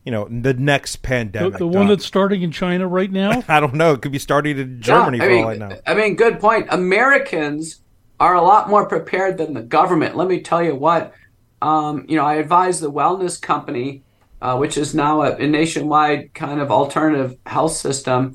you 0.05 0.13
know, 0.13 0.29
the 0.31 0.55
next 0.55 0.97
pandemic? 1.03 1.59
the 1.59 1.67
one 1.67 1.89
that's 1.89 2.07
starting 2.07 2.43
in 2.43 2.53
China 2.53 2.87
right 2.87 3.11
now. 3.11 3.43
I 3.49 3.61
don't 3.61 3.75
know. 3.75 3.93
It 3.93 4.03
could 4.03 4.13
be 4.13 4.19
starting 4.19 4.59
in 4.59 4.81
Germany 4.81 5.19
Yeah, 5.19 5.25
for 5.25 5.31
I 5.31 5.35
mean, 5.35 5.45
all 5.45 5.51
I 5.51 5.57
know. 5.57 5.81
I 5.87 5.95
mean, 5.95 6.17
good 6.17 6.41
point. 6.41 6.69
Americans 6.71 7.81
are 8.21 8.35
a 8.35 8.43
lot 8.43 8.69
more 8.69 8.87
prepared 8.87 9.39
than 9.39 9.55
the 9.55 9.63
government. 9.63 10.17
Let 10.17 10.29
me 10.29 10.41
tell 10.41 10.63
you 10.63 10.77
what. 10.77 11.13
Um, 11.61 12.07
you 12.09 12.17
know, 12.17 12.25
I 12.25 12.35
advise 12.35 12.81
the 12.81 12.91
wellness 12.91 13.41
company, 13.41 14.03
uh, 14.41 14.57
which 14.57 14.77
is 14.77 14.95
now 14.95 15.23
a, 15.23 15.37
a 15.37 15.47
nationwide 15.47 16.35
kind 16.35 16.61
of 16.61 16.71
alternative 16.71 17.37
health 17.47 17.73
system, 17.73 18.35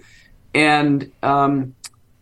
and 0.54 1.12
um, 1.24 1.76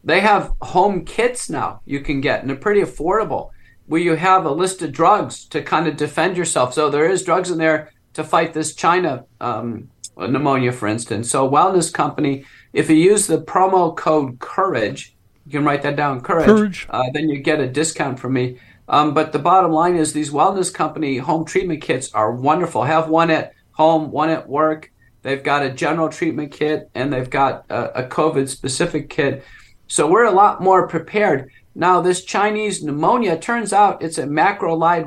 they 0.03 0.19
have 0.19 0.51
home 0.61 1.05
kits 1.05 1.49
now 1.49 1.81
you 1.85 1.99
can 1.99 2.21
get, 2.21 2.41
and 2.41 2.49
they're 2.49 2.57
pretty 2.57 2.81
affordable. 2.81 3.51
Where 3.87 4.01
you 4.01 4.15
have 4.15 4.45
a 4.45 4.51
list 4.51 4.81
of 4.81 4.91
drugs 4.91 5.45
to 5.45 5.61
kind 5.61 5.87
of 5.87 5.95
defend 5.95 6.37
yourself. 6.37 6.73
So 6.73 6.89
there 6.89 7.09
is 7.09 7.23
drugs 7.23 7.51
in 7.51 7.57
there 7.57 7.91
to 8.13 8.23
fight 8.23 8.53
this 8.53 8.73
China 8.73 9.25
um, 9.39 9.89
pneumonia, 10.17 10.71
for 10.71 10.87
instance. 10.87 11.29
So 11.29 11.49
wellness 11.49 11.93
company, 11.93 12.45
if 12.73 12.89
you 12.89 12.95
use 12.95 13.27
the 13.27 13.41
promo 13.41 13.95
code 13.95 14.39
Courage, 14.39 15.15
you 15.45 15.51
can 15.51 15.65
write 15.65 15.83
that 15.83 15.95
down, 15.95 16.21
Courage. 16.21 16.45
Courage. 16.45 16.87
Uh, 16.89 17.03
then 17.13 17.29
you 17.29 17.39
get 17.39 17.59
a 17.59 17.67
discount 17.67 18.19
from 18.19 18.33
me. 18.33 18.57
Um, 18.87 19.13
but 19.13 19.31
the 19.31 19.39
bottom 19.39 19.71
line 19.71 19.95
is 19.95 20.13
these 20.13 20.31
wellness 20.31 20.73
company 20.73 21.17
home 21.17 21.45
treatment 21.45 21.81
kits 21.81 22.13
are 22.13 22.31
wonderful. 22.31 22.83
Have 22.83 23.09
one 23.09 23.31
at 23.31 23.53
home, 23.71 24.11
one 24.11 24.29
at 24.29 24.47
work. 24.47 24.91
They've 25.21 25.43
got 25.43 25.65
a 25.65 25.71
general 25.71 26.09
treatment 26.09 26.51
kit 26.51 26.89
and 26.93 27.11
they've 27.11 27.29
got 27.29 27.65
a, 27.69 28.03
a 28.03 28.07
COVID 28.07 28.47
specific 28.47 29.09
kit. 29.09 29.43
So 29.87 30.07
we're 30.07 30.25
a 30.25 30.31
lot 30.31 30.61
more 30.61 30.87
prepared. 30.87 31.49
Now, 31.75 31.99
this 31.99 32.23
Chinese 32.23 32.81
pneumonia 32.81 33.37
turns 33.37 33.73
out 33.73 34.01
it's 34.01 34.17
a 34.17 34.23
macrolide 34.23 35.05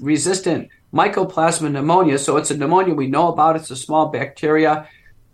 resistant 0.00 0.68
mycoplasma 0.92 1.70
pneumonia. 1.70 2.18
So 2.18 2.36
it's 2.36 2.50
a 2.50 2.56
pneumonia 2.56 2.94
we 2.94 3.06
know 3.06 3.28
about. 3.28 3.56
It's 3.56 3.70
a 3.70 3.76
small 3.76 4.08
bacteria. 4.08 4.88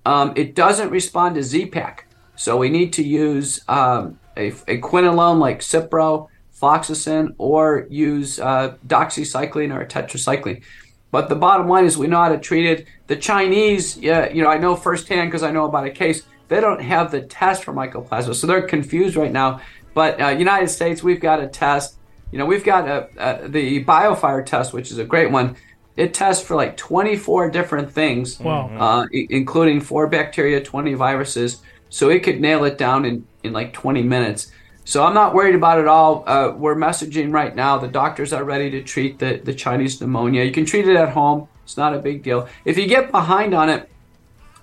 Um, 0.05 0.35
it 0.37 0.55
doesn't 0.55 0.91
respond 0.91 1.37
to 1.37 1.43
Z-Pak. 1.43 2.07
So 2.37 2.57
we 2.57 2.69
need 2.69 2.93
to 2.95 3.03
use 3.03 3.63
um, 3.69 4.19
a, 4.37 4.49
a 4.49 4.81
quinolone 4.81 5.39
like 5.39 5.61
Cipro, 5.61 6.29
fluoxetine, 6.61 7.35
or 7.39 7.87
use 7.89 8.39
uh, 8.39 8.77
doxycycline 8.87 9.75
or 9.75 9.87
tetracycline. 9.87 10.63
But 11.11 11.29
the 11.29 11.37
bottom 11.37 11.69
line 11.69 11.85
is 11.85 11.97
we 11.97 12.09
know 12.09 12.21
how 12.21 12.31
to 12.31 12.39
treat 12.39 12.67
it. 12.67 12.87
The 13.07 13.17
Chinese, 13.17 13.97
yeah, 13.97 14.31
you 14.31 14.43
know, 14.43 14.51
I 14.51 14.59
know 14.59 14.75
firsthand 14.75 15.31
because 15.31 15.45
I 15.45 15.53
know 15.53 15.65
about 15.65 15.87
a 15.87 15.91
case. 15.91 16.25
They 16.49 16.61
don't 16.61 16.83
have 16.83 17.11
the 17.11 17.23
test 17.23 17.65
for 17.65 17.73
mycoplasma, 17.73 18.35
so 18.35 18.47
they're 18.47 18.63
confused 18.63 19.17
right 19.17 19.33
now. 19.33 19.61
But 19.95 20.21
uh, 20.21 20.29
United 20.29 20.69
States, 20.69 21.03
we've 21.03 21.21
got 21.21 21.41
a 21.41 21.47
test. 21.47 21.97
You 22.33 22.39
know, 22.39 22.47
we've 22.47 22.65
got 22.65 22.89
a, 22.89 23.09
a, 23.45 23.49
the 23.49 23.85
BioFire 23.85 24.45
test, 24.45 24.73
which 24.73 24.91
is 24.91 24.99
a 24.99 25.05
great 25.05 25.31
one. 25.31 25.57
It 25.97 26.13
tests 26.13 26.45
for 26.45 26.57
like 26.57 26.77
24 26.77 27.51
different 27.51 27.93
things, 27.93 28.41
Wow. 28.41 28.69
uh, 28.77 29.07
i- 29.15 29.27
including 29.31 29.81
four 29.81 30.09
bacteria, 30.09 30.61
20 30.61 30.95
viruses. 30.95 31.63
So 31.91 32.11
it 32.11 32.25
could 32.25 32.41
nail 32.41 32.65
it 32.65 32.77
down 32.77 33.05
in, 33.05 33.25
in 33.45 33.53
like 33.53 33.73
20 33.73 34.03
minutes. 34.03 34.51
So 34.85 35.05
I'm 35.05 35.15
not 35.15 35.33
worried 35.33 35.55
about 35.55 35.79
it 35.79 35.87
all. 35.87 36.25
Uh, 36.27 36.53
we're 36.57 36.75
messaging 36.75 37.33
right 37.33 37.55
now. 37.55 37.79
The 37.79 37.87
doctors 37.89 38.33
are 38.33 38.43
ready 38.43 38.69
to 38.73 38.83
treat 38.83 39.21
the, 39.21 39.37
the 39.43 39.55
Chinese 39.55 40.01
pneumonia. 40.01 40.43
You 40.43 40.51
can 40.53 40.67
treat 40.67 40.89
it 40.89 40.97
at 40.97 41.11
home. 41.11 41.47
It's 41.63 41.77
not 41.77 41.95
a 41.95 41.99
big 42.01 42.23
deal. 42.25 42.49
If 42.65 42.77
you 42.77 42.87
get 42.89 43.13
behind 43.13 43.55
on 43.55 43.71
it, 43.71 43.89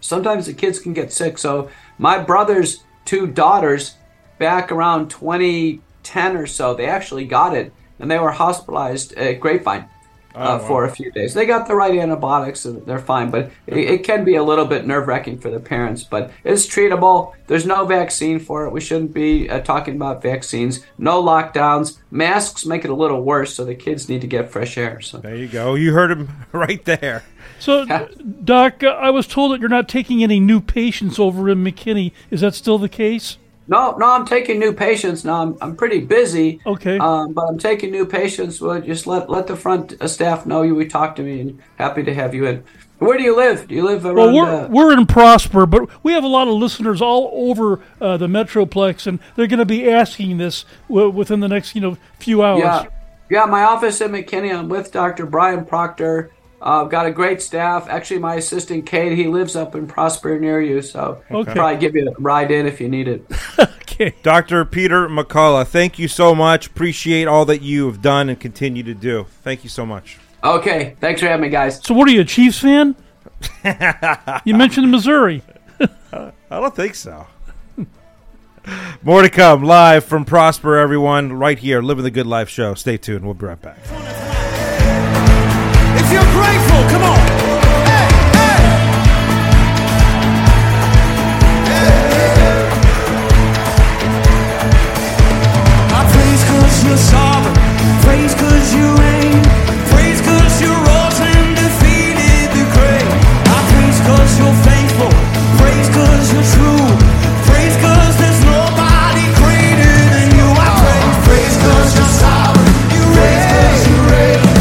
sometimes 0.02 0.46
the 0.46 0.54
kids 0.54 0.80
can 0.80 0.94
get 0.94 1.12
sick. 1.12 1.38
So 1.38 1.70
my 1.98 2.20
brother's 2.20 2.84
two 3.06 3.28
daughters, 3.28 3.96
back 4.42 4.72
around 4.72 5.10
2010 5.12 6.36
or 6.36 6.48
so, 6.48 6.74
they 6.74 6.88
actually 6.88 7.26
got 7.26 7.56
it, 7.56 7.72
and 8.00 8.10
they 8.10 8.20
were 8.20 8.32
hospitalized 8.32 9.14
at 9.14 9.40
Grapevine. 9.40 9.86
Uh, 10.34 10.60
For 10.60 10.86
a 10.86 10.90
few 10.90 11.12
days, 11.12 11.34
they 11.34 11.46
got 11.46 11.68
the 11.68 11.76
right 11.76 11.94
antibiotics 11.94 12.64
and 12.64 12.86
they're 12.86 13.00
fine. 13.00 13.30
But 13.32 13.52
it, 13.68 13.78
it 13.78 14.04
can 14.06 14.24
be 14.24 14.36
a 14.36 14.44
little 14.44 14.64
bit 14.64 14.88
nerve 14.88 15.06
wracking 15.10 15.38
for 15.40 15.50
the 15.52 15.60
parents. 15.60 16.06
But 16.06 16.32
it's 16.46 16.66
treatable. 16.66 17.34
There's 17.48 17.66
no 17.66 17.86
vaccine 17.86 18.40
for 18.40 18.66
it. 18.66 18.72
We 18.72 18.80
shouldn't 18.80 19.14
be 19.14 19.50
uh, 19.50 19.60
talking 19.60 19.98
about 19.98 20.22
vaccines. 20.22 20.86
No 20.98 21.22
lockdowns. 21.22 21.98
Masks 22.12 22.66
make 22.66 22.86
it 22.86 22.90
a 22.90 22.96
little 22.96 23.22
worse. 23.22 23.54
So 23.54 23.66
the 23.66 23.76
kids 23.76 24.08
need 24.08 24.22
to 24.22 24.28
get 24.28 24.50
fresh 24.50 24.78
air. 24.78 25.02
So 25.02 25.18
There 25.18 25.36
you 25.36 25.50
go. 25.50 25.76
You 25.76 25.92
heard 25.92 26.12
him 26.12 26.30
right 26.54 26.84
there. 26.86 27.24
So, 27.60 27.86
Doc, 28.46 28.84
uh, 28.84 28.88
I 28.88 29.10
was 29.10 29.28
told 29.28 29.52
that 29.52 29.60
you're 29.60 29.68
not 29.68 29.90
taking 29.90 30.24
any 30.24 30.40
new 30.40 30.62
patients 30.62 31.20
over 31.20 31.50
in 31.50 31.62
McKinney. 31.62 32.14
Is 32.30 32.40
that 32.40 32.56
still 32.56 32.78
the 32.78 32.90
case? 32.90 33.38
No, 33.72 33.96
no, 33.96 34.10
I'm 34.12 34.26
taking 34.26 34.60
new 34.60 34.74
patients 34.74 35.24
now. 35.24 35.42
I'm, 35.42 35.58
I'm 35.62 35.76
pretty 35.78 36.02
busy. 36.02 36.60
Okay. 36.66 36.98
Um, 36.98 37.32
but 37.32 37.48
I'm 37.48 37.58
taking 37.58 37.90
new 37.90 38.06
patients. 38.06 38.60
Well, 38.60 38.82
just 38.82 39.08
let 39.08 39.30
let 39.30 39.48
the 39.48 39.56
front 39.56 39.96
staff 40.10 40.46
know 40.46 40.62
you. 40.62 40.76
We 40.76 40.88
talk 40.88 41.16
to 41.16 41.24
me, 41.24 41.40
and 41.40 41.62
happy 41.78 42.04
to 42.04 42.14
have 42.14 42.36
you 42.36 42.46
in. 42.48 42.66
Where 43.00 43.18
do 43.18 43.24
you 43.24 43.34
live? 43.36 43.70
Do 43.70 43.74
you 43.74 43.86
live 43.86 44.06
around? 44.06 44.16
Well, 44.18 44.34
we're 44.34 44.66
uh, 44.66 44.68
we're 44.68 44.92
in 44.92 45.06
Prosper, 45.06 45.66
but 45.66 45.90
we 46.04 46.12
have 46.12 46.26
a 46.26 46.28
lot 46.28 46.50
of 46.50 46.56
listeners 46.56 47.02
all 47.02 47.32
over 47.34 47.80
uh, 48.02 48.18
the 48.18 48.28
Metroplex, 48.28 49.08
and 49.08 49.20
they're 49.38 49.48
going 49.48 49.60
to 49.60 49.66
be 49.66 49.90
asking 49.90 50.38
this 50.38 50.66
w- 50.90 51.10
within 51.10 51.40
the 51.40 51.48
next 51.48 51.74
you 51.74 51.80
know 51.80 51.98
few 52.20 52.44
hours. 52.44 52.60
yeah, 52.60 52.86
yeah. 53.30 53.46
My 53.46 53.64
office 53.64 54.02
in 54.02 54.12
McKinney. 54.12 54.54
I'm 54.54 54.68
with 54.68 54.92
Dr. 54.92 55.26
Brian 55.26 55.64
Proctor. 55.64 56.30
Uh, 56.62 56.84
I've 56.84 56.90
got 56.92 57.08
a 57.08 57.12
great 57.12 57.42
staff. 57.42 57.88
Actually, 57.90 58.20
my 58.20 58.36
assistant 58.36 58.86
Kate, 58.86 59.18
he 59.18 59.28
lives 59.28 59.56
up 59.56 59.74
in 59.76 59.88
Prosper 59.88 60.40
near 60.40 60.62
you, 60.62 60.82
so 60.82 61.22
Okay. 61.32 61.54
probably 61.54 61.78
give 61.80 61.96
you 61.96 62.08
a 62.08 62.22
ride 62.22 62.52
in 62.52 62.68
if 62.68 62.80
you 62.80 62.88
need 62.90 63.08
it. 63.08 63.26
Okay. 63.92 64.16
Dr. 64.24 64.64
Peter 64.66 65.08
McCullough, 65.10 65.68
thank 65.68 66.00
you 66.00 66.08
so 66.08 66.34
much. 66.34 66.68
Appreciate 66.68 67.28
all 67.28 67.46
that 67.46 67.62
you 67.62 67.86
have 67.86 68.02
done 68.02 68.30
and 68.30 68.40
continue 68.40 68.82
to 68.84 68.96
do. 68.96 69.28
Thank 69.44 69.64
you 69.64 69.70
so 69.70 69.86
much. 69.86 70.18
Okay, 70.44 70.96
thanks 71.02 71.22
for 71.22 71.28
having 71.28 71.42
me, 71.44 71.50
guys. 71.50 71.84
So, 71.86 71.94
what 71.94 72.08
are 72.08 72.12
you, 72.12 72.22
a 72.22 72.26
Chiefs 72.26 72.58
fan? 72.60 72.96
you 74.46 74.56
mentioned 74.56 74.90
Missouri. 74.90 75.44
I 76.12 76.32
don't 76.50 76.76
think 76.76 76.96
so. 76.96 77.28
More 79.04 79.22
to 79.22 79.30
come 79.30 79.62
live 79.64 80.04
from 80.06 80.26
Prosper, 80.26 80.78
everyone, 80.78 81.34
right 81.34 81.60
here, 81.60 81.82
Living 81.84 82.04
the 82.04 82.12
Good 82.12 82.28
Life 82.28 82.50
show. 82.50 82.74
Stay 82.74 82.98
tuned. 82.98 83.24
We'll 83.26 83.34
be 83.36 83.46
right 83.46 83.62
back. 83.62 83.78
Come 86.92 87.04
on. 87.04 87.31